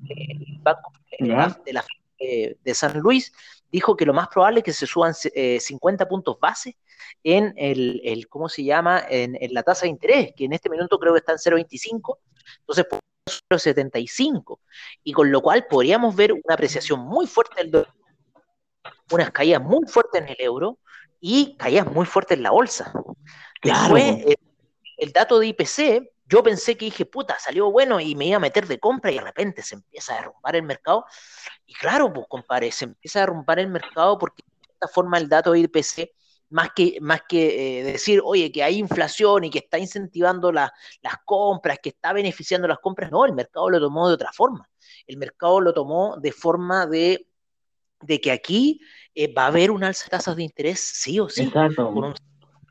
[0.09, 1.85] el Banco de, la,
[2.19, 3.31] de San Luis,
[3.71, 6.77] dijo que lo más probable es que se suban 50 eh, puntos base
[7.23, 9.03] en el, el, ¿cómo se llama?
[9.09, 12.17] En, en, la tasa de interés, que en este minuto creo que está en 0.25,
[12.59, 12.85] entonces
[13.25, 14.59] 0.75,
[15.03, 17.93] y con lo cual podríamos ver una apreciación muy fuerte del dólar
[19.11, 20.79] unas caídas muy fuertes en el euro
[21.19, 22.91] y caídas muy fuertes en la bolsa.
[23.63, 24.37] Después, el,
[24.97, 28.39] el, dato de IPC, yo pensé que dije, puta, salió bueno y me iba a
[28.39, 31.05] meter de compra y de repente se empieza a derrumbar el mercado.
[31.65, 35.29] Y claro, pues compadre, se empieza a derrumbar el mercado porque de esta forma el
[35.29, 36.11] dato de IPC,
[36.51, 40.71] más que, más que eh, decir, oye, que hay inflación y que está incentivando las
[41.25, 44.69] compras, que está beneficiando las compras, no, el mercado lo tomó de otra forma.
[45.07, 47.27] El mercado lo tomó de forma de
[48.01, 48.81] de que aquí
[49.15, 52.15] eh, va a haber un alza de tasas de interés, sí o sí, con un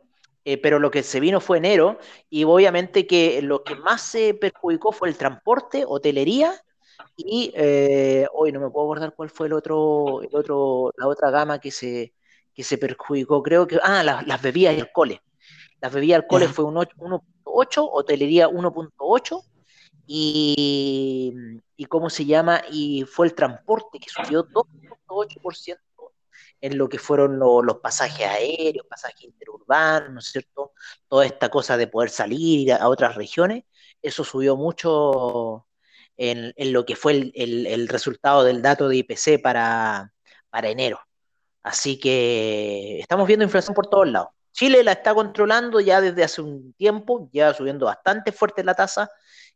[0.43, 4.33] eh, pero lo que se vino fue enero, y obviamente que lo que más se
[4.33, 6.53] perjudicó fue el transporte, hotelería,
[7.25, 11.31] y eh, hoy no me puedo acordar cuál fue el otro, el otro, la otra
[11.31, 12.13] gama que se,
[12.53, 15.19] que se perjudicó, creo que, ah, las bebidas y alcoholes.
[15.81, 19.43] Las bebidas y alcoholes fue un 1.8, hotelería 1.8,
[20.07, 21.33] y,
[21.77, 22.61] y ¿cómo se llama?
[22.71, 25.77] Y fue el transporte que subió 2.8%
[26.61, 30.73] en lo que fueron los pasajes aéreos, pasajes interurbanos, ¿no es cierto?
[31.07, 33.63] Toda esta cosa de poder salir a, otras regiones,
[34.01, 35.65] eso subió mucho
[36.21, 40.13] en, lo que fue el, resultado del dato de IPC para,
[40.51, 40.99] para enero.
[41.63, 44.29] Así que estamos viendo inflación por todos lados.
[44.51, 49.09] Chile la está controlando ya desde hace un tiempo, ya subiendo bastante fuerte la tasa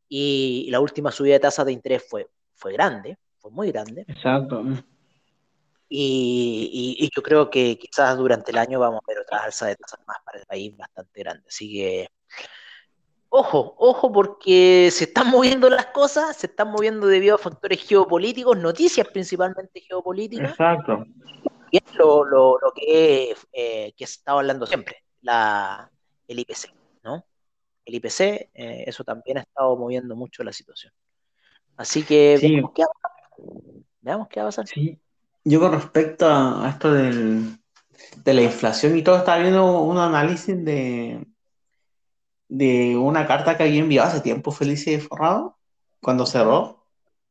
[0.10, 4.04] y la última subida de tasa de interés fue, fue grande, fue muy grande.
[4.08, 4.64] Exacto.
[5.88, 10.00] Y, yo creo que quizás durante el año vamos a ver otras alzas de tasas
[10.08, 11.46] más para el país bastante grandes.
[11.48, 12.10] Así que,
[13.30, 18.58] ojo, ojo, porque se están moviendo las cosas, se están moviendo debido a factores geopolíticos,
[18.58, 20.52] noticias principalmente geopolíticas.
[20.52, 21.06] Exacto.
[21.72, 25.92] Y es lo, lo, que, eh, que se estaba hablando siempre, la,
[26.28, 27.26] el IPC, ¿no?
[27.84, 30.94] El IPC, eh, eso también ha estado moviendo mucho la situación.
[31.78, 33.84] Así que veamos qué va a pasar.
[34.02, 34.68] Veamos qué va a pasar.
[34.68, 35.00] Sí,
[35.44, 37.58] yo con respecto a esto del,
[38.24, 41.26] de la inflación y todo, estaba viendo un análisis de,
[42.48, 45.58] de una carta que había enviado hace tiempo Felicia de Forrado,
[46.02, 46.84] cuando cerró,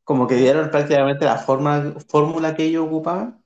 [0.03, 3.41] como que dieron prácticamente la forma, fórmula que ellos ocupaban.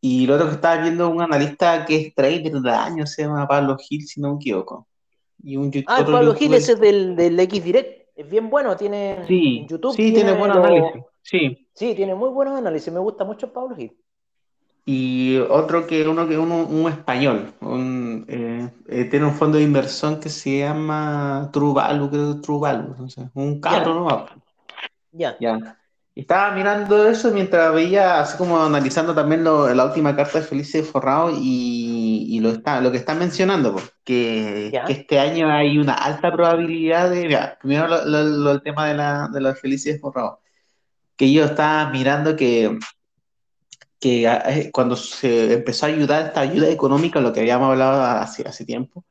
[0.00, 3.48] Y lo otro que estaba viendo un analista que es trader de años, se llama
[3.48, 4.86] Pablo Gil, si no me equivoco.
[5.42, 9.24] Y un ah, Pablo Gil, ese es del, del X Direct, es bien bueno, tiene
[9.26, 9.94] sí, YouTube.
[9.94, 11.68] Sí, tiene, buen análisis, sí.
[11.74, 13.92] Sí, tiene muy buenos análisis, me gusta mucho Pablo Gil.
[14.86, 17.54] Y otro que uno que uno, un español,
[18.28, 23.08] eh, eh, tiene un fondo de inversión que se llama Truvalu, creo que Truvalu, no
[23.08, 24.26] sé, un carro, ¿no?
[25.12, 25.36] Ya.
[25.40, 25.78] Ya.
[26.14, 30.82] Y estaba mirando eso mientras veía, así como analizando también la última carta de Felice
[30.82, 36.30] Forrado y, lo, está, lo que están mencionando, pues, que, este año hay una alta
[36.30, 37.56] probabilidad de.
[37.60, 38.02] primero
[38.52, 40.40] el tema de la, de la Felice Forrado
[41.16, 42.78] que yo estaba mirando que,
[44.00, 48.42] que eh, cuando se empezó a ayudar esta ayuda económica, lo que habíamos hablado hace,
[48.46, 49.04] hace tiempo,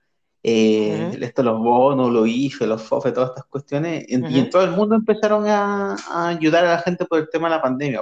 [0.43, 4.71] eh, esto, los bonos, los IFE, los FOFE, todas estas cuestiones, y en todo el
[4.71, 5.95] mundo empezaron a,
[6.27, 8.01] ayudar a la gente por el tema de la pandemia.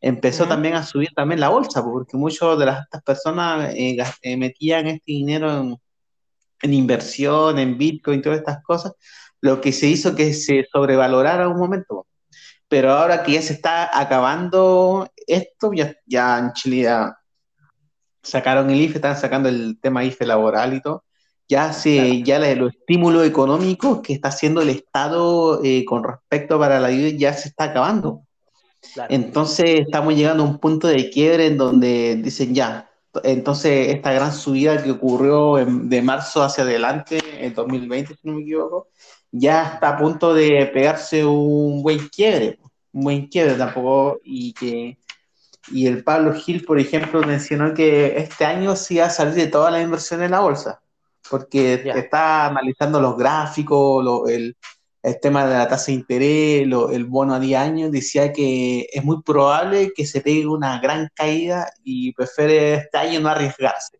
[0.00, 4.86] Empezó también a subir también la bolsa, porque muchas de las, estas personas eh, metían
[4.86, 5.76] este dinero en,
[6.62, 8.92] en, inversión, en Bitcoin, todas estas cosas,
[9.40, 12.06] lo que se hizo que se sobrevalorara un momento
[12.72, 17.16] pero ahora que ya se está acabando esto, ya, ya en Chile ya
[18.22, 21.04] sacaron el IFE, están sacando el tema IFE laboral y todo,
[21.48, 26.80] ya se, ya los estímulos económicos que está haciendo el Estado eh, con respecto para
[26.80, 28.22] la ayuda ya se está acabando.
[29.08, 32.90] Entonces estamos llegando a un punto de quiebre en donde dicen ya,
[33.22, 38.42] entonces esta gran subida que ocurrió de marzo hacia adelante, en 2020 si no me
[38.42, 38.88] equivoco,
[39.30, 42.58] ya está a punto de pegarse un buen quiebre
[42.92, 44.98] un buen quiebre tampoco, y que
[45.70, 49.46] y el Pablo Gil, por ejemplo, mencionó que este año sí va a salir de
[49.46, 50.82] toda la inversión en la bolsa,
[51.30, 54.56] porque está analizando los gráficos, el,
[55.20, 59.22] tema de la tasa de interés, el bono a 10 años, decía que es muy
[59.22, 63.96] probable que se pegue una gran caída y prefiere este año no arriesgarse,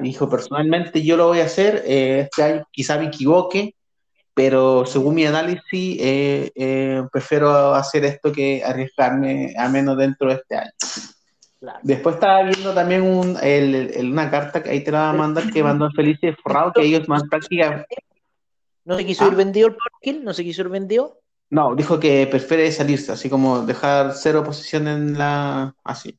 [0.00, 3.74] Dijo, personalmente yo lo voy a hacer, eh, este año quizá me equivoque,
[4.34, 10.34] pero según mi análisis, eh, eh, prefiero hacer esto que arriesgarme a menos dentro de
[10.34, 10.72] este año.
[11.82, 13.38] Después estaba viendo también un,
[14.10, 17.08] una carta que ahí te la va a mandar que mandó Felice Forrado, que ellos
[17.08, 17.96] más prácticamente.
[18.84, 19.36] ¿No se quiso ir ¿Ah?
[19.36, 20.24] vendido el Parkin?
[20.24, 21.20] ¿No se quiso ir vendido?
[21.50, 25.74] No, dijo que prefiere salirse, así como dejar cero posición en la.
[25.84, 26.18] Así.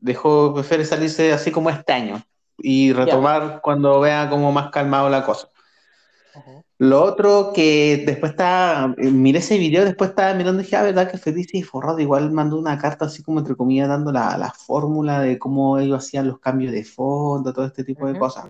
[0.00, 2.22] Dejó, prefiere salirse así como este año
[2.56, 5.48] y retomar cuando vea como más calmado la cosa.
[6.80, 10.82] Lo otro que después está, eh, miré ese video, después estaba mirando y dije, ah,
[10.84, 14.52] verdad que Felice y Forrado igual mandó una carta así como entre comillas dando la,
[14.56, 18.46] fórmula de cómo ellos hacían los cambios de fondo, todo este tipo de cosas.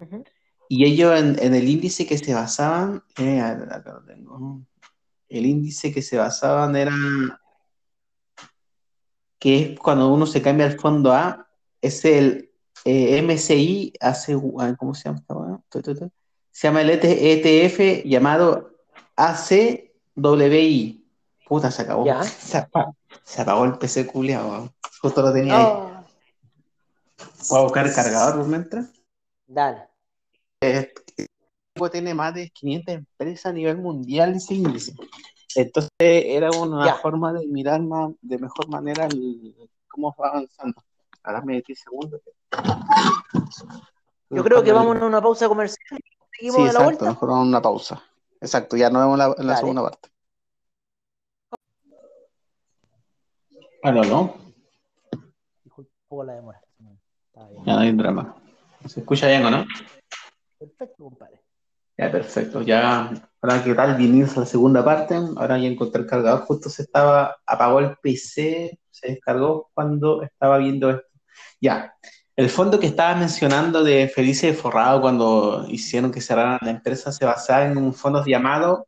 [0.68, 4.60] Y ellos en, el índice que se basaban, eh, acá lo tengo,
[5.30, 6.92] el índice que se basaban era
[9.38, 11.48] que es cuando uno se cambia al fondo A,
[11.80, 12.50] es el
[12.84, 14.34] eh, MCI, hace,
[14.78, 15.62] ¿cómo se llama?
[16.58, 18.72] Se llama el ETF e llamado
[19.14, 21.04] ACWI.
[21.46, 22.04] Puta, se acabó.
[22.24, 24.74] Se, apagó, el PC culiado.
[25.00, 25.64] Justo lo tenía ahí.
[25.64, 26.04] Oh.
[27.50, 28.88] Voy a buscar el cargador mientras.
[29.46, 29.84] Dale.
[30.60, 30.92] Eh,
[31.92, 34.94] tiene más de 500 empresas a nivel mundial ese índice.
[35.54, 36.94] Entonces era una Ya.
[36.96, 39.54] forma de mirar más, de mejor manera el-
[39.86, 40.82] cómo va avanzando.
[41.22, 42.20] Ahora me 10 segundos.
[44.28, 46.00] Yo creo que vamos a una pausa comercial.
[46.38, 47.04] Seguimos Sí, de la exacto, vuelta.
[47.10, 48.02] mejor una pausa.
[48.40, 49.58] Exacto, ya nos vemos en la, en la Dale.
[49.58, 50.08] segunda parte.
[53.82, 54.34] Aló,
[55.76, 56.60] un poco la demora.
[57.26, 57.64] Está bien.
[57.64, 58.36] Ya no hay drama.
[58.86, 59.64] ¿Se escucha bien o no?
[60.58, 61.42] Perfecto, compadre.
[61.96, 62.62] Ya, perfecto.
[62.62, 65.16] Ya, ahora qué tal, bienvenidos a la segunda parte.
[65.16, 66.42] Ahora ya encontré el cargador.
[66.42, 71.02] Justo se estaba, apagó el PC, se descargó cuando estaba viendo esto.
[71.60, 71.92] Ya,
[72.38, 77.10] el fondo que estaba mencionando de Felices de Forrado cuando hicieron que cerraran la empresa
[77.10, 78.86] se basaba en un fondo llamado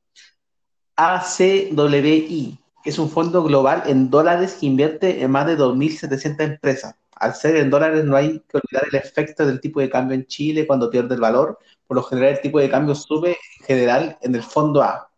[0.94, 6.94] ACWI, que es un fondo global en dólares que invierte en más de 2.700 empresas.
[7.16, 10.26] Al ser en dólares no hay que olvidar el efecto del tipo de cambio en
[10.26, 11.58] Chile cuando pierde el valor
[11.88, 15.10] por lo general el tipo de cambio sube en general en el fondo A.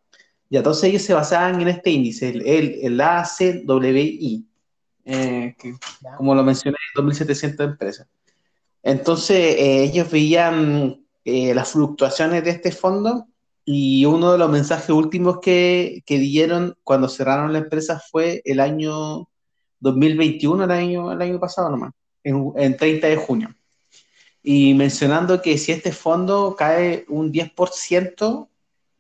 [0.49, 4.47] Y entonces ellos se basaban en este índice, el, el, el ACWI,
[5.05, 5.75] eh, que,
[6.17, 8.07] como lo mencioné, 2.700 empresas.
[8.83, 13.27] Entonces eh, ellos veían eh, las fluctuaciones de este fondo
[13.65, 18.61] y uno de los mensajes últimos que, que dieron cuando cerraron la empresa fue el
[18.61, 19.29] año
[19.81, 21.93] 2021, el año, el año pasado nomás,
[22.25, 23.55] en, en 30 de junio
[24.43, 28.49] y mencionando que si este fondo cae un 10%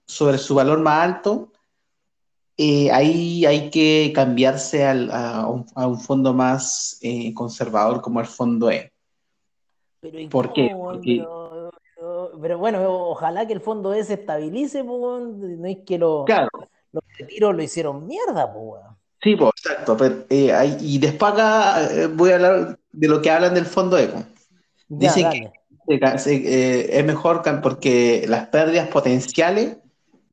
[0.07, 1.53] sobre su valor más alto,
[2.57, 7.01] eh, ahí hay que cambiarse a, un, a un fondo más
[7.35, 8.92] conservador como el fondo E.
[10.03, 10.71] Pero, ¿y ¿Por qué?
[10.77, 11.25] Porque-
[12.41, 16.49] Pero, bueno, ojalá que el fondo E se estabilice, no es que lo- Claro,
[16.91, 18.53] los retiros lo hicieron mierda,
[19.23, 19.97] sí, pues, exacto.
[19.97, 23.67] pero, eh, hay- y después acá eh, voy a hablar de lo que hablan del
[23.67, 24.09] fondo E.
[24.09, 24.25] pues.
[24.88, 25.53] Ya, Dicen que-
[26.27, 29.77] eh, es mejor porque las pérdidas potenciales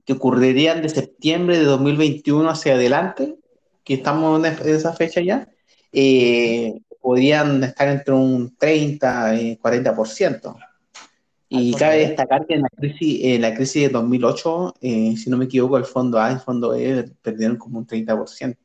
[0.05, 3.35] que ocurrirían de septiembre de 2021 hacia adelante,
[3.83, 5.47] que estamos en es- en esa fecha ya,
[5.93, 10.55] eh, podrían estar entre un 30 y 40%.
[11.51, 15.37] Y cabe destacar que en la crisis, en la crisis de 2008, eh, si no
[15.37, 18.57] me equivoco, el fondo A y el fondo E perdieron como un 30%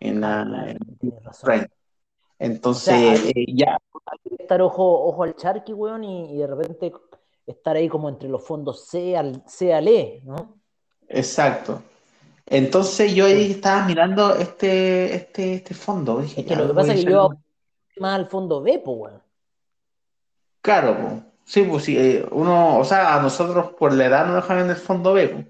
[0.00, 1.68] en Ah, la claro, en.
[2.38, 6.32] Entonces, O sea, hay- eh, ya Hay que estar ojo, ojo al charqui, weón, y,
[6.32, 6.90] y de repente
[7.46, 10.58] estar ahí como entre los fondos C al, C al E, ¿no?
[11.06, 11.82] Exacto.
[12.50, 16.20] Entonces yo ahí estaba mirando este, este, este fondo.
[16.20, 17.40] Dije, Es que lo que pasa es que yo algo.
[17.98, 19.22] más al fondo B, pues, weón.
[20.62, 21.22] Claro, po.
[21.44, 24.70] sí, pues sí, eh, uno, o sea, a nosotros por la edad nos dejan en
[24.70, 25.46] el fondo B.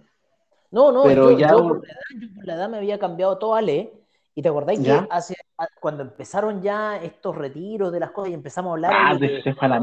[0.70, 2.98] No, no, Pero yo, ya- yo por la edad, yo por la edad me había
[2.98, 3.92] cambiado todo a E.
[4.36, 5.34] Y te acordáis que hace,
[5.80, 9.54] cuando empezaron ya estos retiros de las cosas y empezamos a hablar Ah, de de
[9.54, 9.80] fue a la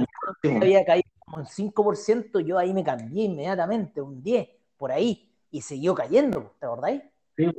[0.62, 5.62] había caído como un 5%, yo ahí me cambié inmediatamente, un 10, por ahí, y
[5.62, 7.02] siguió cayendo, ¿te acordáis?
[7.36, 7.52] Sí,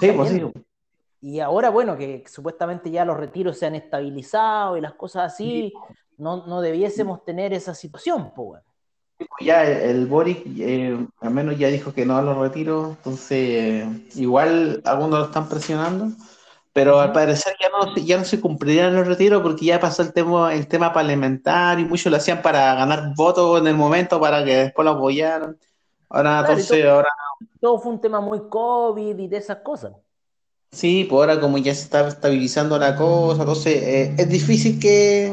[0.00, 0.42] sí, pues sí.
[1.20, 5.72] Y ahora, bueno, que supuestamente ya los retiros se han estabilizado y las cosas así,
[6.18, 8.62] no, no debiésemos tener esa situación, pues, weón.
[9.40, 13.38] Ya el, el Boric eh, al menos ya dijo que no a los retiros, entonces
[13.38, 16.08] eh, igual algunos lo están presionando,
[16.72, 20.02] pero al parecer ya no, se- ya no se cumplirían los retiros porque ya pasó
[20.02, 24.20] el tema, el tema parlamentario y muchos lo hacían para ganar votos en el momento
[24.20, 25.56] para que después lo apoyaran.
[26.12, 27.08] Ahora, Claro, entonces, ahora
[27.60, 29.92] Todo fue un tema muy COVID y de esas cosas.
[30.70, 35.32] sí, pues ahora como ya se está estabilizando la cosa, entonces eh, es difícil que,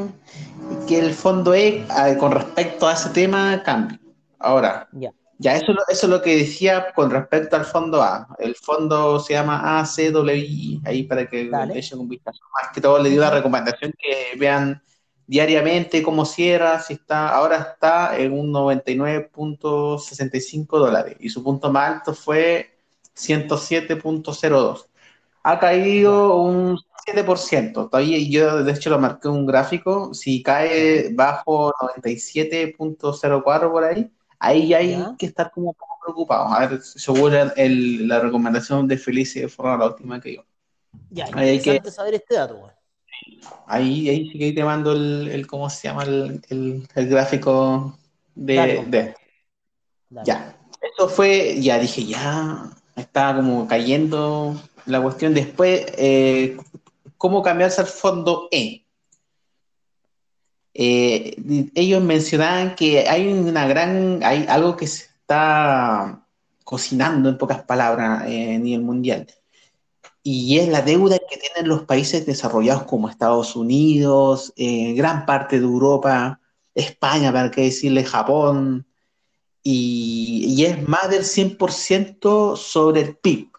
[0.88, 1.86] que el fondo E
[2.20, 4.00] con respecto a ese tema cambie.
[4.40, 5.12] Ahora, Ya.
[5.42, 8.28] Ya, eso, es lo- eso es lo que decía con respecto al fondo A.
[8.40, 12.40] El fondo se llama ACWI, ahí para que le echen un vistazo.
[12.62, 14.82] Más que todo le dio la recomendación que vean
[15.30, 21.98] diariamente cómo cierra, si está, ahora está en un 99.65 dólares y su punto más
[21.98, 22.72] alto fue
[23.16, 24.88] 107.02.
[25.44, 27.90] Ha caído un 7%.
[27.90, 34.12] Todavía yo de hecho lo marqué en un gráfico, si cae bajo 97.04 por ahí,
[34.40, 35.16] ahí ya hay Ya.
[35.18, 36.52] que estar como un poco preocupados.
[36.52, 37.34] A ver, según
[38.08, 40.44] la recomendación de Felice fue la última que yo.
[41.12, 42.72] Ya, Ahí hay interesante saber este dato.
[43.68, 46.04] Ahí, ahí sí que te mando el, el ¿cómo se llama?
[46.04, 47.98] El, el- el gráfico
[48.36, 49.16] de, Dale, de-.
[50.10, 50.26] Dale.
[50.26, 50.56] Ya.
[50.82, 55.34] Eso fue, ya dije, ya estaba como cayendo la cuestión.
[55.34, 56.58] Después, eh,
[57.18, 58.86] ¿cómo cambiarse al fondo E?
[60.74, 61.36] Eh,
[61.76, 66.26] ellos mencionaban que hay una gran, hay algo que se está
[66.64, 69.28] cocinando en pocas palabras eh, a nivel mundial.
[70.32, 75.60] Y es la deuda que tienen los países desarrollados como Estados Unidos, eh, gran parte
[75.60, 76.40] de Europa,
[76.76, 78.86] España, para qué decirle, Japón,
[79.64, 83.50] y, es más del 100% sobre el PIB.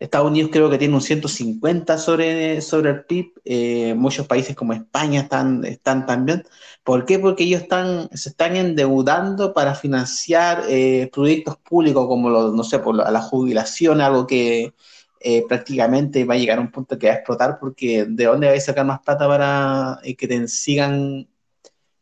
[0.00, 4.72] Estados Unidos creo que tiene un 150 sobre, sobre el PIB, eh, muchos países como
[4.72, 6.44] España están, están también.
[6.82, 7.18] ¿Por qué?
[7.20, 12.80] Porque ellos están, se están endeudando para financiar eh, proyectos públicos como, los, no sé,
[12.80, 14.74] por la, jubilación, algo que
[15.20, 18.48] eh, prácticamente va a llegar a un punto que va a explotar porque ¿de dónde
[18.48, 21.28] vais a sacar más plata para que te sigan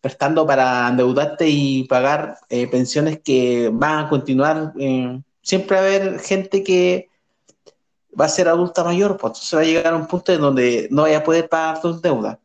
[0.00, 4.72] prestando para endeudarte y pagar pensiones que van a continuar?
[5.42, 7.08] siempre va a haber gente que
[8.18, 10.88] va a ser adulta mayor, pues entonces va a llegar a un punto en donde
[10.90, 12.38] no vaya a poder pagar tus deudas.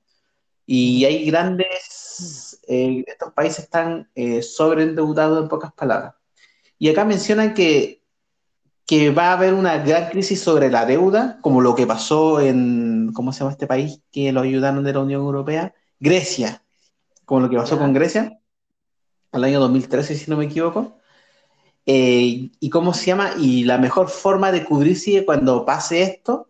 [0.66, 6.14] Y hay grandes, eh, estos países están eh, sobreendeudados en pocas palabras.
[6.78, 8.01] Y acá mencionan que,
[8.86, 13.12] que va a haber una gran crisis sobre la deuda, como lo que pasó en,
[13.14, 15.74] ¿cómo se llama este país que lo ayudaron de la Unión Europea?
[16.00, 16.64] Grecia,
[17.26, 18.40] como lo que pasó con Grecia,
[19.32, 21.02] al año 2013, si no me equivoco
[21.86, 23.34] eh, ¿Y cómo se llama?
[23.40, 26.50] Y la mejor forma de cubrirse cuando pase esto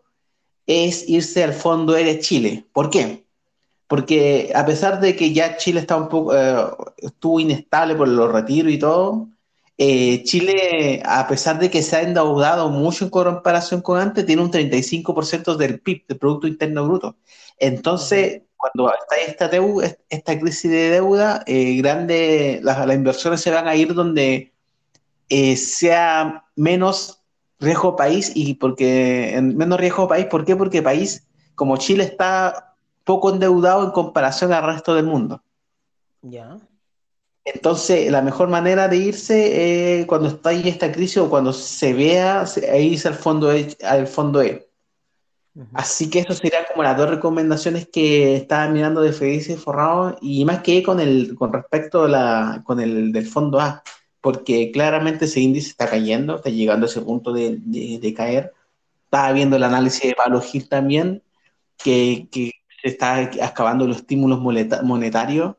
[0.66, 2.66] es irse al fondo de Chile.
[2.74, 3.26] ¿Por qué?
[3.88, 6.56] Porque a pesar de que ya Chile está un poco, eh,
[6.98, 9.30] estuvo inestable por los retiros y todo,
[9.84, 14.44] eh, Chile, a pesar de que se ha endeudado mucho en comparación con antes, tiene
[14.44, 17.16] un 35% del PIB, del Producto Interno Bruto.
[17.58, 19.50] Entonces, cuando está esta,
[20.10, 24.54] esta crisis de deuda, grande, las, las inversiones se van a ir donde
[25.30, 27.24] eh, sea menos
[27.60, 30.56] riesgo país y porque menos riesgo país, ¿por qué?
[30.56, 31.26] Porque país
[31.56, 35.42] como Chile está poco endeudado en comparación al resto del mundo.
[36.22, 36.60] Ya.
[37.44, 41.94] Entonces, la mejor manera de irse eh, cuando está ahí esta crisis o cuando se
[41.94, 42.46] vea,
[42.80, 43.76] irse al fondo E.
[43.84, 44.68] Al fondo e.
[45.74, 50.18] Así que eso serían como las dos recomendaciones que estaba mirando de Feliz y Forrado,
[50.22, 53.84] y más que con el con respecto a la, con el del fondo A
[54.22, 58.54] porque claramente ese índice está cayendo, está llegando a ese punto de, de, caer.
[59.06, 61.24] Estaba viendo el análisis de Pablo Gil también,
[61.78, 65.56] que, que se está acabando los estímulos monetarios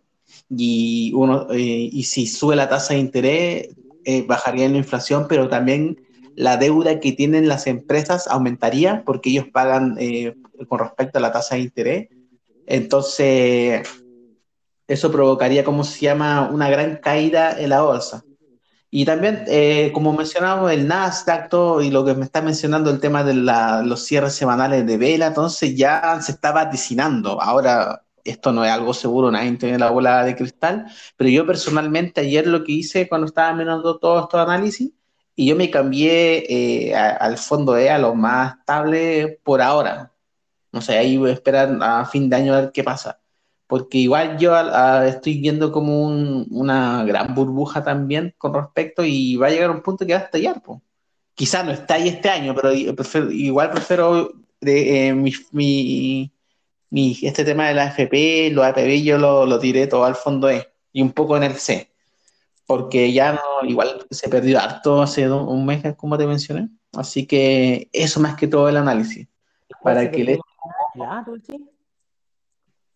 [0.57, 3.69] y, uno, eh, y si sube la tasa de interés,
[4.05, 5.99] eh, bajaría la inflación, pero también
[6.35, 10.35] la deuda que tienen las empresas aumentaría porque ellos pagan eh,
[10.69, 12.09] con respecto a la tasa de interés.
[12.67, 13.87] Entonces,
[14.89, 18.25] eso provocaría, como se llama?, una gran caída en la bolsa.
[18.91, 23.01] Y también, eh, como mencionamos, el Nasdaq todo, y lo que me está mencionando el
[23.01, 27.41] tema de los cierres semanales de vela, entonces ya se está vaticinando.
[27.41, 32.21] Ahora, esto no es algo seguro, nadie tiene la bola de cristal, pero yo personalmente
[32.23, 34.93] ayer lo que hice cuando estaba mirando todo estos análisis,
[35.35, 36.45] y yo me cambié
[36.89, 40.13] eh, al fondo E a lo más estable por ahora.
[40.73, 43.23] No sé, ahí voy a esperar a fin de año a ver qué pasa
[43.73, 44.55] porque igual yo
[45.07, 50.05] estoy viendo como una gran burbuja también con respecto y va a llegar un punto
[50.05, 50.61] que va a estallar.
[50.61, 50.81] pues.
[51.33, 56.31] Quizá no está ahí este año, pero igual prefiero de, eh, mi,
[56.95, 60.73] este tema de la FP, los APB, yo lo, lo, tiré todo al fondo E
[60.93, 61.91] y un poco en el C,
[62.67, 66.69] porque ya no, igual se perdió harto hace un mes, como te mencioné.
[66.93, 69.27] Así que eso más que todo el análisis.
[69.83, 70.39] Para que le...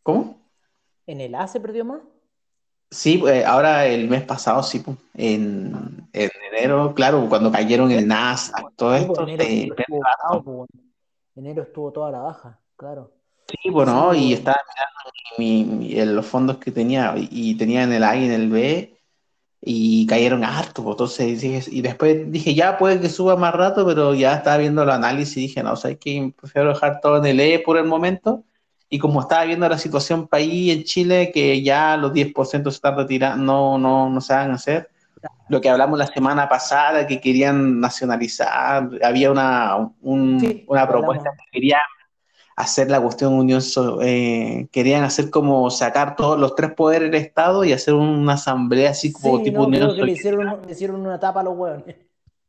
[0.02, 0.38] ¿Cómo?
[1.06, 2.00] ¿En el A se perdió más?
[2.90, 8.74] Sí, pues, ahora el mes pasado, sí, pues, en, enero, claro, cuando cayeron el Nasdaq,
[8.76, 9.26] todo esto.
[11.34, 13.15] Enero, estuvo toda la baja, claro.
[13.48, 14.58] Sí, bueno, y estaba
[15.38, 18.92] mirando los fondos que tenía, y tenía en el A y en el B,
[19.60, 24.14] y cayeron harto, entonces dije, y después dije, ya puede que suba más rato, pero
[24.14, 27.26] ya estaba viendo el análisis y dije, no, o sea, que prefiero dejar todo en
[27.26, 28.44] el E por el momento,
[28.88, 32.96] y como estaba viendo la situación país en Chile, que ya los 10% se están
[32.96, 34.90] retirando, no, no, no se van a hacer.
[35.48, 41.80] Lo que hablamos la semana pasada, que querían nacionalizar, había una, una propuesta que querían
[42.56, 43.62] hacer la cuestión unión,
[44.00, 48.90] eh, querían hacer como sacar todos los tres poderes del Estado y hacer una asamblea
[48.90, 49.94] así como tipo unión.
[49.94, 51.96] le hicieron, le hicieron una tapa a los hueones.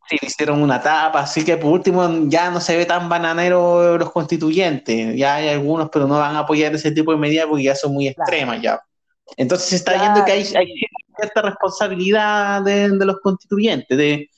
[0.10, 4.10] Sí, hicieron una tapa, así que por último ya no se ve tan bananero los
[4.10, 7.76] constituyentes, ya hay algunos, pero no van a apoyar ese tipo de medidas porque ya
[7.76, 8.80] son muy extremas ya.
[9.36, 14.30] Entonces se está viendo que hay, cierta responsabilidad de, los constituyentes, de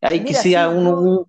[0.00, 1.26] hay que sea uno...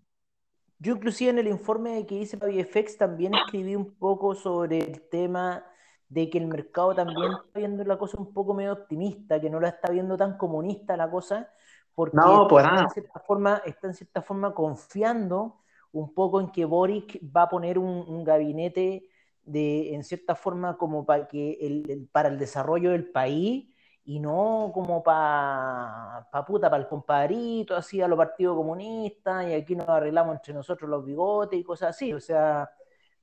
[0.80, 5.10] Yo inclusive en el informe que hice para VFX también escribí un poco sobre el
[5.10, 5.66] tema
[6.08, 9.60] de que el mercado también está viendo la cosa un poco medio optimista, que no
[9.60, 11.52] la está viendo tan comunista la cosa,
[11.94, 15.60] porque no, pues está, en cierta forma, está en cierta forma confiando
[15.92, 19.08] un poco en que Boric va a poner un, gabinete
[19.44, 23.69] de, en cierta forma, como para, que el, para el desarrollo del país
[24.10, 29.54] y no como para pa puta, para el compadrito, así a los partidos comunistas, y
[29.54, 32.12] aquí nos arreglamos entre nosotros los bigotes y cosas así.
[32.14, 32.72] O sea,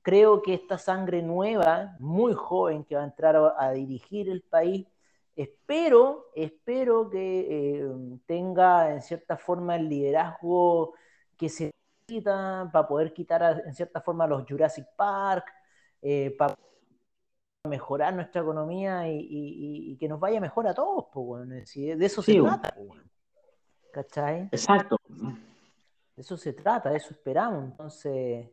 [0.01, 4.87] creo que esta sangre nueva, muy joven, que va a entrar a, dirigir el país,
[5.35, 7.89] espero, espero que eh,
[8.25, 10.93] tenga en cierta forma el liderazgo
[11.37, 11.71] que se
[12.07, 15.45] necesita para poder quitar en cierta forma los Jurassic Park,
[16.01, 16.55] eh, para
[17.67, 22.75] mejorar nuestra economía y, que nos vaya mejor a todos, pues, de eso se trata,
[23.91, 24.49] ¿cachai?
[24.51, 24.97] Exacto.
[25.07, 27.63] De eso se trata, de eso esperamos.
[27.63, 28.49] Entonces,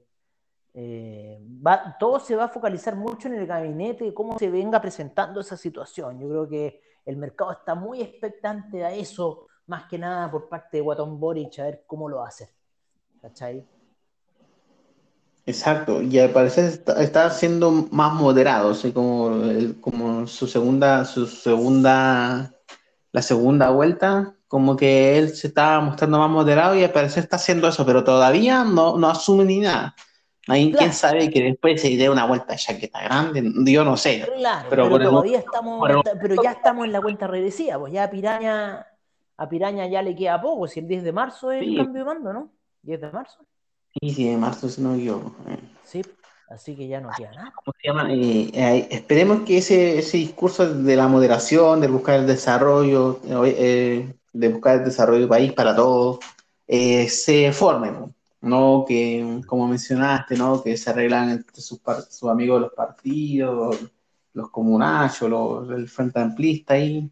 [0.74, 1.40] eh,
[1.98, 6.18] todo se va a focalizar mucho en el gabinete, cómo se venga presentando esa situación.
[6.20, 10.78] Yo creo que el mercado está muy expectante a eso, más que nada por parte
[10.78, 12.54] de Guatón Boric, a ver cómo lo hace.
[13.20, 13.66] ¿Cachai?
[15.46, 19.30] Exacto, y al parecer está, siendo más moderado, así como,
[19.80, 22.54] como su segunda, su segunda,
[23.12, 27.36] la segunda vuelta, como que él se está mostrando más moderado y al parecer está
[27.36, 29.94] haciendo eso, pero todavía no, no asume ni nada.
[30.46, 34.26] Hay quien sabe que después se dé una vuelta de chaqueta grande, yo no sé.
[34.36, 35.88] Claro, pero, todavía estamos,
[36.20, 38.86] pero ya estamos en la cuenta regresiva, pues ya a Piraña,
[39.36, 42.04] a Piraña ya le queda poco, si el 10 de marzo es el cambio de
[42.04, 42.52] mando, ¿no?
[42.82, 43.46] 10 de marzo.
[44.00, 45.34] Sí, sí, de marzo si no yo.
[45.84, 46.02] Sí,
[46.48, 47.52] así que ya no queda nada.
[47.54, 48.12] ¿Cómo se llama?
[48.12, 54.14] Eh, eh, esperemos que ese, ese discurso de la moderación, de buscar el desarrollo, eh,
[54.32, 56.18] de buscar el desarrollo del país para todos,
[56.66, 57.92] se forme,
[58.40, 58.84] ¿no?
[58.86, 60.60] Que, como mencionaste, ¿no?
[60.62, 61.80] Que se arreglan entre sus,
[62.10, 63.78] sus amigos los partidos,
[64.32, 67.08] los comunachos, los, el Frente Amplista y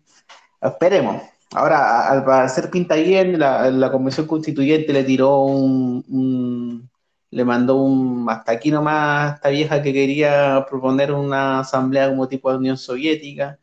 [0.61, 1.23] esperemos.
[1.55, 6.89] Ahora, al parecer pinta bien, la, la Convención Constituyente le tiró un,
[7.31, 12.51] le mandó un, hasta aquí nomás, esta vieja que quería proponer una asamblea como tipo
[12.51, 13.59] de Unión Soviética.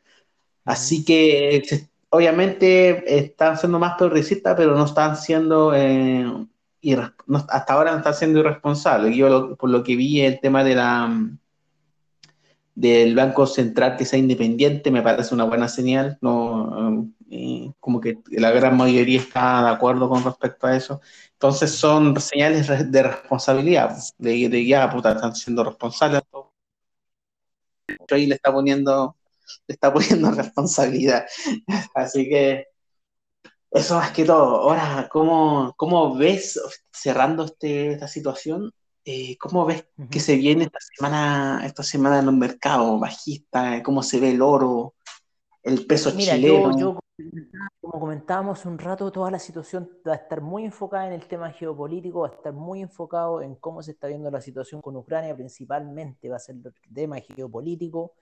[0.65, 1.63] Así que,
[2.09, 6.25] obviamente, están siendo más progresistas, pero no están siendo, eh,
[7.49, 9.15] hasta ahora no están siendo irresponsables.
[9.15, 11.09] Yo, por lo que vi, el tema de la
[12.79, 16.17] del Banco Central que sea independiente me parece una buena señal.
[16.21, 17.09] No,
[17.89, 21.01] como que la gran mayoría está de acuerdo con respecto a eso.
[21.33, 26.21] Entonces son señales de responsabilidad, de, de ya, puta, están siendo responsables.
[28.11, 29.17] Ahí le está poniendo,
[29.67, 31.25] le está poniendo responsabilidad.
[31.95, 32.67] Así que
[33.71, 34.61] eso más que todo.
[34.61, 36.59] Ahora, ¿cómo, cómo ves,
[36.91, 38.71] cerrando este, esta situación,
[39.03, 43.81] eh, cómo ves que se viene esta semana, esta semana en los mercados bajistas?
[43.81, 44.93] ¿Cómo se ve el oro,
[45.63, 46.99] el peso chileno?
[47.81, 51.51] como comentábamos un rato, toda la situación va a estar muy enfocada en el tema
[51.51, 55.35] geopolítico, va a estar muy enfocado en cómo se está viendo la situación con Ucrania,
[55.35, 58.13] principalmente va a ser el tema geopolítico.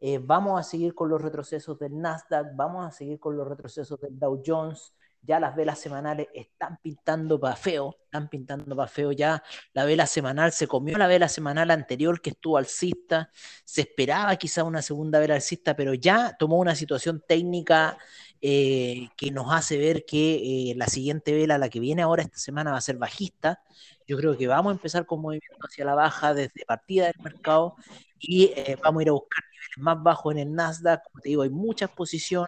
[0.00, 3.98] Eh, vamos a seguir con los retrocesos del Nasdaq, vamos a seguir con los retrocesos
[4.00, 4.94] del Dow Jones,
[5.26, 9.42] ya las velas semanales están pintando para feo, están pintando para feo ya.
[9.72, 13.30] La vela semanal se comió la vela semanal anterior que estuvo alcista,
[13.64, 17.98] se esperaba quizá una segunda vela alcista, pero ya tomó una situación técnica
[18.40, 22.38] eh, que nos hace ver que eh, la siguiente vela, la que viene ahora esta
[22.38, 23.62] semana, va a ser bajista.
[24.06, 27.74] Yo creo que vamos a empezar con movimiento hacia la baja desde partida del mercado
[28.18, 29.44] y eh, vamos a ir a buscar
[29.76, 31.02] más bajos en el Nasdaq.
[31.04, 32.46] Como te digo, hay mucha exposición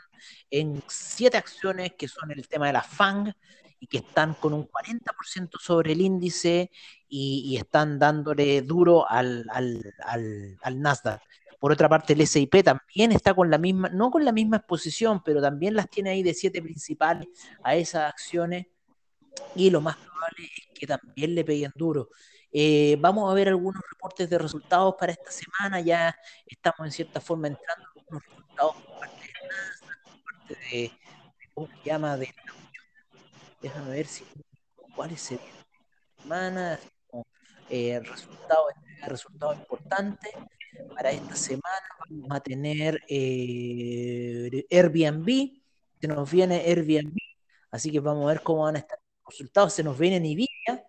[0.51, 3.35] en siete acciones que son el tema de la FANG
[3.81, 6.71] y que están con un 40% sobre el índice
[7.09, 9.95] y, están dándole duro al, al,
[10.63, 11.23] al Nasdaq.
[11.59, 15.23] Por otra parte, el SIP también está con la misma, no con la misma exposición,
[15.25, 17.29] pero también las tiene ahí de siete principales
[17.65, 18.67] a esas acciones
[19.57, 22.11] y lo más probable es que también le peguen duro.
[22.53, 27.21] Eh, vamos a ver algunos reportes de resultados para esta semana, ya estamos en cierta
[27.21, 30.93] forma entrando en algunos resultados por parte de NASA, por parte de,
[31.55, 32.17] ¿cómo se llama?
[32.17, 32.35] De
[33.61, 34.25] Déjame ver si
[34.95, 35.41] cuáles se
[36.23, 36.79] semana,
[37.69, 38.73] eh, resultados,
[39.07, 40.33] resultados importantes.
[40.95, 45.61] Para esta semana vamos a tener eh, Airbnb,
[46.01, 47.17] se nos viene Airbnb,
[47.71, 49.73] así que vamos a ver cómo van a estar los resultados.
[49.73, 50.87] Se nos viene Nvidia,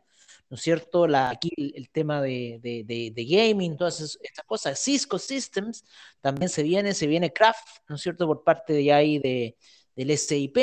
[0.50, 1.08] ¿no es cierto?
[1.08, 4.80] La, aquí el, tema de, de, gaming, todas estas cosas.
[4.80, 5.86] Cisco Systems
[6.22, 8.28] también se viene, se viene Craft, ¿no es cierto?
[8.28, 9.58] Por parte de ahí de,
[9.96, 10.58] del SIP.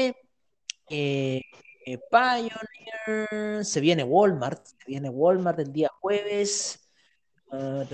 [0.88, 1.40] Eh,
[1.86, 6.88] eh, Pioneer, se viene Walmart, se viene Walmart el día jueves.
[7.50, 7.84] Ah,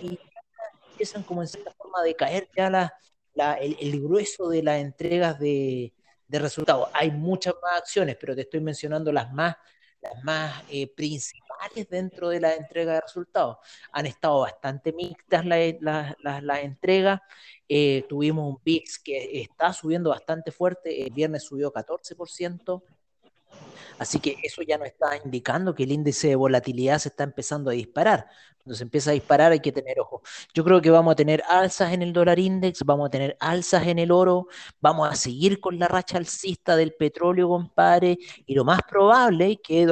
[0.00, 0.18] y
[0.92, 5.92] empiezan como en cierta forma de caer ya la, el, grueso de las entregas de,
[6.28, 6.88] resultados.
[6.94, 9.56] Hay muchas más acciones, pero te estoy mencionando las más,
[10.02, 13.58] las más eh, principales dentro de la entrega de resultados.
[13.92, 17.20] Han estado bastante mixtas las la, la, entregas.
[17.68, 21.04] Eh, tuvimos un PIX que está subiendo bastante fuerte.
[21.06, 22.82] El viernes subió 14%.
[23.98, 27.70] Así que eso ya nos está indicando que el índice de volatilidad se está empezando
[27.70, 28.26] a disparar.
[28.62, 30.22] Cuando se empieza a disparar hay que tener ojo.
[30.54, 33.86] Yo creo que vamos a tener alzas en el dólar index, vamos a tener alzas
[33.86, 34.48] en el oro,
[34.80, 39.58] vamos a seguir con la racha alcista del petróleo, compadre, y lo más probable es
[39.62, 39.86] que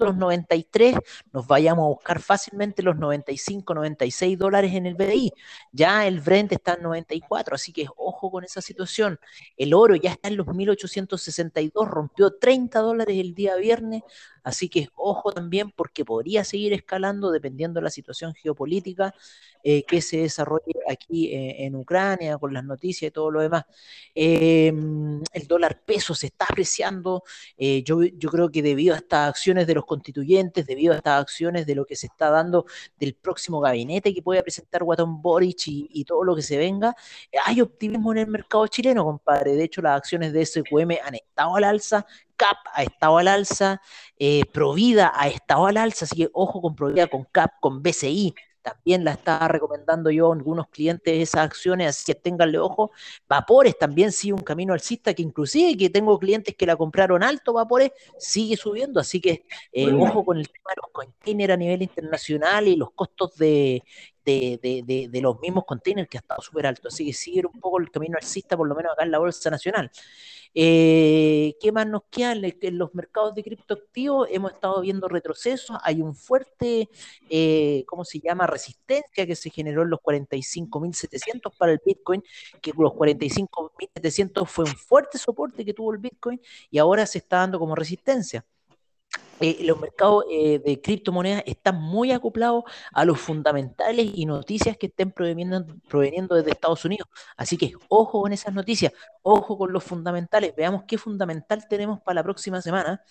[0.00, 0.96] los 93,
[1.34, 5.32] nos vayamos a buscar fácilmente los 95, 96 dólares en el BDI.
[5.70, 9.20] Ya el Brent está en 94, así que ojo con esa situación.
[9.56, 14.02] El oro ya está en los 1862, rompió 30 dólares el día viernes,
[14.42, 19.14] así que ojo también porque podría seguir escalando dependiendo de la situación geopolítica
[19.64, 23.64] eh, que se desarrolle aquí eh, en Ucrania con las noticias y todo lo demás.
[24.14, 27.22] Em, el dólar peso se está apreciando,
[27.56, 31.20] eh, yo, yo creo que debido a estas acciones de los constituyentes, debido a estas
[31.20, 32.66] acciones de lo que se está dando
[32.98, 36.94] del próximo gabinete que puede presentar Guatón Boric y, todo lo que se venga,
[37.44, 39.54] hay optimismo en el mercado chileno, compadre.
[39.54, 42.06] De hecho, las acciones de SQM han estado al alza,
[42.36, 43.80] CAP ha estado al alza,
[44.18, 48.34] eh, Provida ha estado al alza, así que ojo con Provida, con CAP, con BCI,
[48.62, 52.92] también la está recomendando yo a algunos clientes esas acciones, así que ténganle ojo.
[53.28, 57.52] Vapores también sigue un camino alcista que inclusive que tengo clientes que la compraron alto,
[57.52, 61.82] Vapores sigue subiendo, así que eh, ojo con el tema de los containers a nivel
[61.82, 63.82] internacional y los costos de,
[64.24, 66.88] de, de, los mismos containers que ha estado súper alto.
[66.88, 69.50] Así que sigue un poco el camino alcista, por lo menos acá en la Bolsa
[69.50, 69.90] Nacional.
[70.54, 72.32] Eh, ¿Qué más nos queda?
[72.32, 75.76] En los mercados de criptoactivos hemos estado viendo retrocesos.
[75.82, 76.88] Hay un fuerte,
[77.30, 78.46] eh, ¿cómo se llama?
[78.46, 82.22] Resistencia que se generó en los 45.700 para el Bitcoin,
[82.60, 87.38] que los 45.700 fue un fuerte soporte que tuvo el Bitcoin y ahora se está
[87.38, 88.44] dando como resistencia.
[89.42, 92.62] Eh, los mercados eh, de criptomonedas están muy acoplados
[92.92, 97.08] a los fundamentales y noticias que estén proveniendo, proveniendo desde Estados Unidos.
[97.36, 100.54] Así que ojo con esas noticias, ojo con los fundamentales.
[100.56, 103.02] Veamos qué fundamental tenemos para la próxima semana.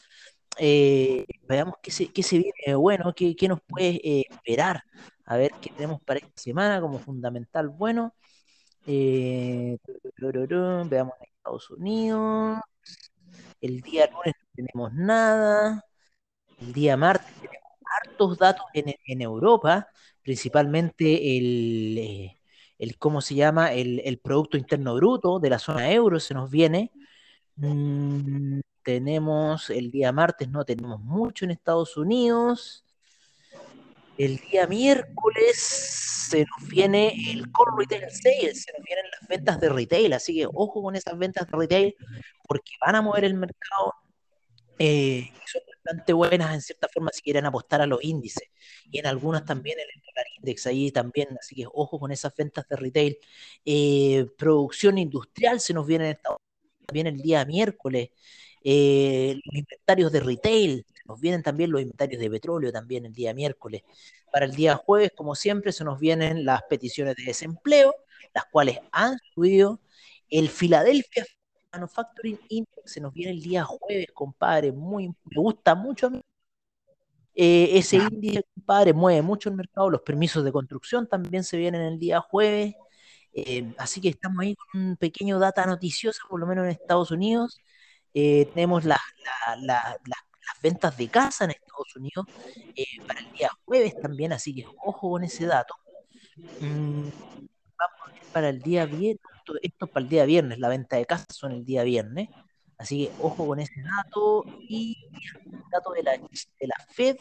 [0.58, 4.84] Eh, veamos qué se, qué se viene bueno, qué, qué nos puede esperar.
[5.26, 8.16] A ver qué tenemos para esta semana como fundamental bueno.
[8.86, 12.60] veamos en Estados Unidos.
[13.60, 15.91] El día lunes no tenemos nada.
[16.62, 17.72] El día martes tenemos
[18.04, 19.88] hartos datos en, Europa,
[20.22, 22.38] principalmente el, eh,
[22.78, 23.74] el, ¿cómo se llama?
[23.74, 26.92] El, Producto Interno Bruto de la zona euro se nos viene.
[27.56, 32.86] Mm, tenemos el día martes, no tenemos mucho en Estados Unidos.
[34.18, 39.60] El día miércoles se nos viene el Core Retail Sales, se nos vienen las ventas
[39.60, 41.96] de retail, así que ojo con esas ventas de retail
[42.48, 43.96] porque van a mover el mercado.
[44.78, 45.32] Eh,
[45.84, 48.50] bastante buenas en cierta forma si quieren apostar a los índices.
[48.92, 52.68] Y en algunas también el dólar index ahí también, así que ojo con esas ventas
[52.68, 53.18] de retail.
[53.66, 56.20] Eh, producción industrial se nos viene en
[56.86, 58.10] también el día miércoles.
[58.64, 63.34] Eh, los inventarios de retail, nos vienen también los inventarios de petróleo también el día
[63.34, 63.84] miércoles.
[64.32, 67.96] Para el día jueves, como siempre, se nos vienen las peticiones de desempleo,
[68.34, 69.80] las cuales han subido.
[70.30, 71.26] El Philadelphia
[71.72, 74.72] Manufacturing Index se nos viene el día jueves, compadre.
[74.72, 76.22] Muy, me gusta mucho a mí.
[77.34, 79.90] Eh, ese índice, compadre, mueve mucho el mercado.
[79.90, 82.76] Los permisos de construcción también se vienen el día jueves.
[83.34, 87.12] Eh, así que estamos ahí con un pequeño data noticiosa, por lo menos en Estados
[87.12, 87.60] Unidos.
[88.14, 89.00] Eh, tenemos las
[90.62, 92.26] ventas de casa en Estados Unidos
[93.08, 95.74] para el día jueves también, así que ojo con ese dato.
[96.60, 97.10] Mm,
[97.78, 99.22] vamos para el día viernes,
[99.62, 102.30] esto, para el día viernes, la venta de casa son el día viernes,
[102.78, 104.98] así que ojo con ese dato y
[105.46, 107.18] el dato de la, de la Fed,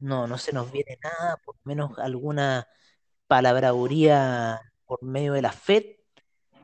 [0.00, 2.66] no, no se nos viene nada, por lo menos alguna
[3.26, 5.84] palabrería por medio de la Fed.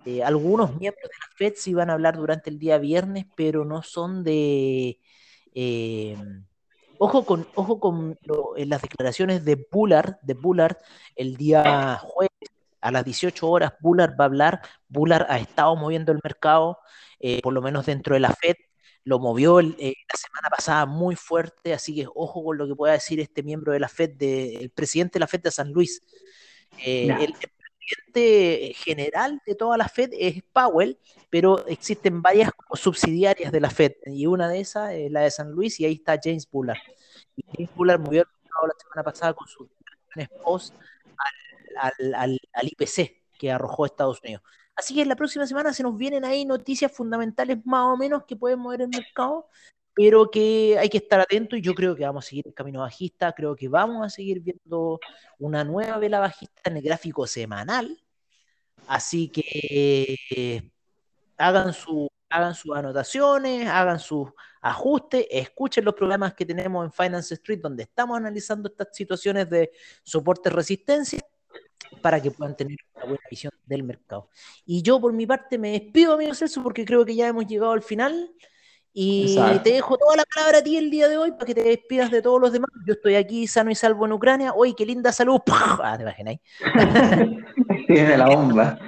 [0.05, 3.65] Eh, algunos miembros de la Fed sí van a hablar durante el día viernes, pero
[3.65, 4.99] no son de...
[5.55, 6.17] Eh,
[6.99, 8.19] ojo con, ojo con
[8.57, 10.77] las declaraciones de Bullard, de Bullard
[11.15, 12.33] el día jueves
[12.87, 14.61] a las 18 horas Bullard va a hablar.
[14.89, 16.79] Bullard ha estado moviendo el mercado,
[17.19, 18.55] eh, por lo menos dentro de la Fed.
[19.03, 22.93] Lo movió eh, la semana pasada muy fuerte, así que ojo con lo que pueda
[22.93, 26.01] decir este miembro de la Fed, el presidente de la Fed de San Luis.
[26.85, 30.99] Eh, el, presidente general de toda la Fed es Powell,
[31.31, 35.53] pero existen varias subsidiarias de la Fed, y una de esas es la de San
[35.53, 36.79] Luis, y ahí está James Bullard.
[37.37, 39.69] Y James Bullard movió el mercado la semana pasada con sus
[40.43, 41.56] post al,
[42.63, 44.43] IPC que arrojó Estados Unidos.
[44.75, 48.25] Así que en la próxima semana se nos vienen ahí noticias fundamentales más o menos
[48.25, 49.49] que pueden mover el mercado.
[49.95, 52.81] pero que hay que estar atento y yo creo que vamos a seguir el camino
[52.81, 55.01] bajista, creo que vamos a seguir viendo
[55.39, 57.99] una nueva vela bajista en el gráfico semanal,
[58.89, 60.71] así que eh,
[61.39, 64.29] hagan, su, hagan sus anotaciones, hagan sus
[64.61, 69.73] ajustes, escuchen los programas que tenemos en Finance Street donde estamos analizando estas situaciones de
[70.03, 71.21] soporte-resistencia
[72.01, 74.29] para que puedan tener una buena visión del mercado.
[74.65, 77.73] Y yo por mi parte me despido, amigo Celso, porque creo que ya hemos llegado
[77.73, 78.31] al final.
[78.99, 81.63] Y te dejo toda la palabra a ti el día de hoy para que te
[81.63, 82.71] despidas de todos los demás.
[82.87, 84.55] Yo estoy aquí sano y salvo en Ucrania.
[84.55, 85.41] Uy, qué linda salud.
[85.83, 86.37] Ah, te imaginas.
[87.87, 88.79] Tiene la bomba.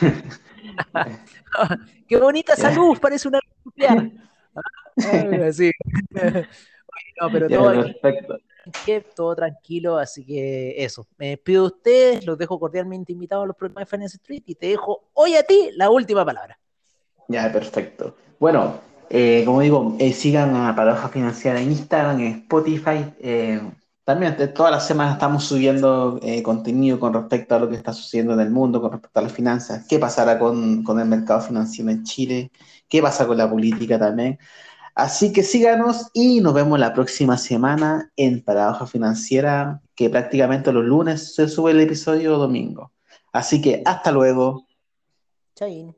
[2.08, 4.10] qué bonita salud, parece una nuclear.
[5.52, 5.70] sí.
[7.20, 8.38] no, pero todo, perfecto
[9.14, 11.06] todo tranquilo, así que eso.
[11.16, 14.54] Me despido de ustedes, los dejo cordialmente invitados a los programas de Finance Street y
[14.54, 16.58] te dejo hoy a ti la última palabra.
[17.28, 18.16] Ya, perfecto.
[18.38, 23.12] Bueno, eh, como digo, eh, sigan a Paradoja Financiera en Instagram, en Spotify.
[23.20, 23.60] Eh,
[24.04, 28.40] también todas las semanas estamos subiendo contenido con respecto a lo que está sucediendo en
[28.40, 32.02] el mundo, con respecto a las finanzas, qué pasará con, con el mercado financiero en
[32.02, 32.50] Chile,
[32.88, 34.38] qué pasa con la política también.
[34.94, 40.84] Así que síganos y nos vemos la próxima semana en Paradoja Financiera, que prácticamente los
[40.84, 42.92] lunes se sube el episodio domingo.
[43.32, 44.66] Así que hasta luego.
[45.54, 45.94] Chao.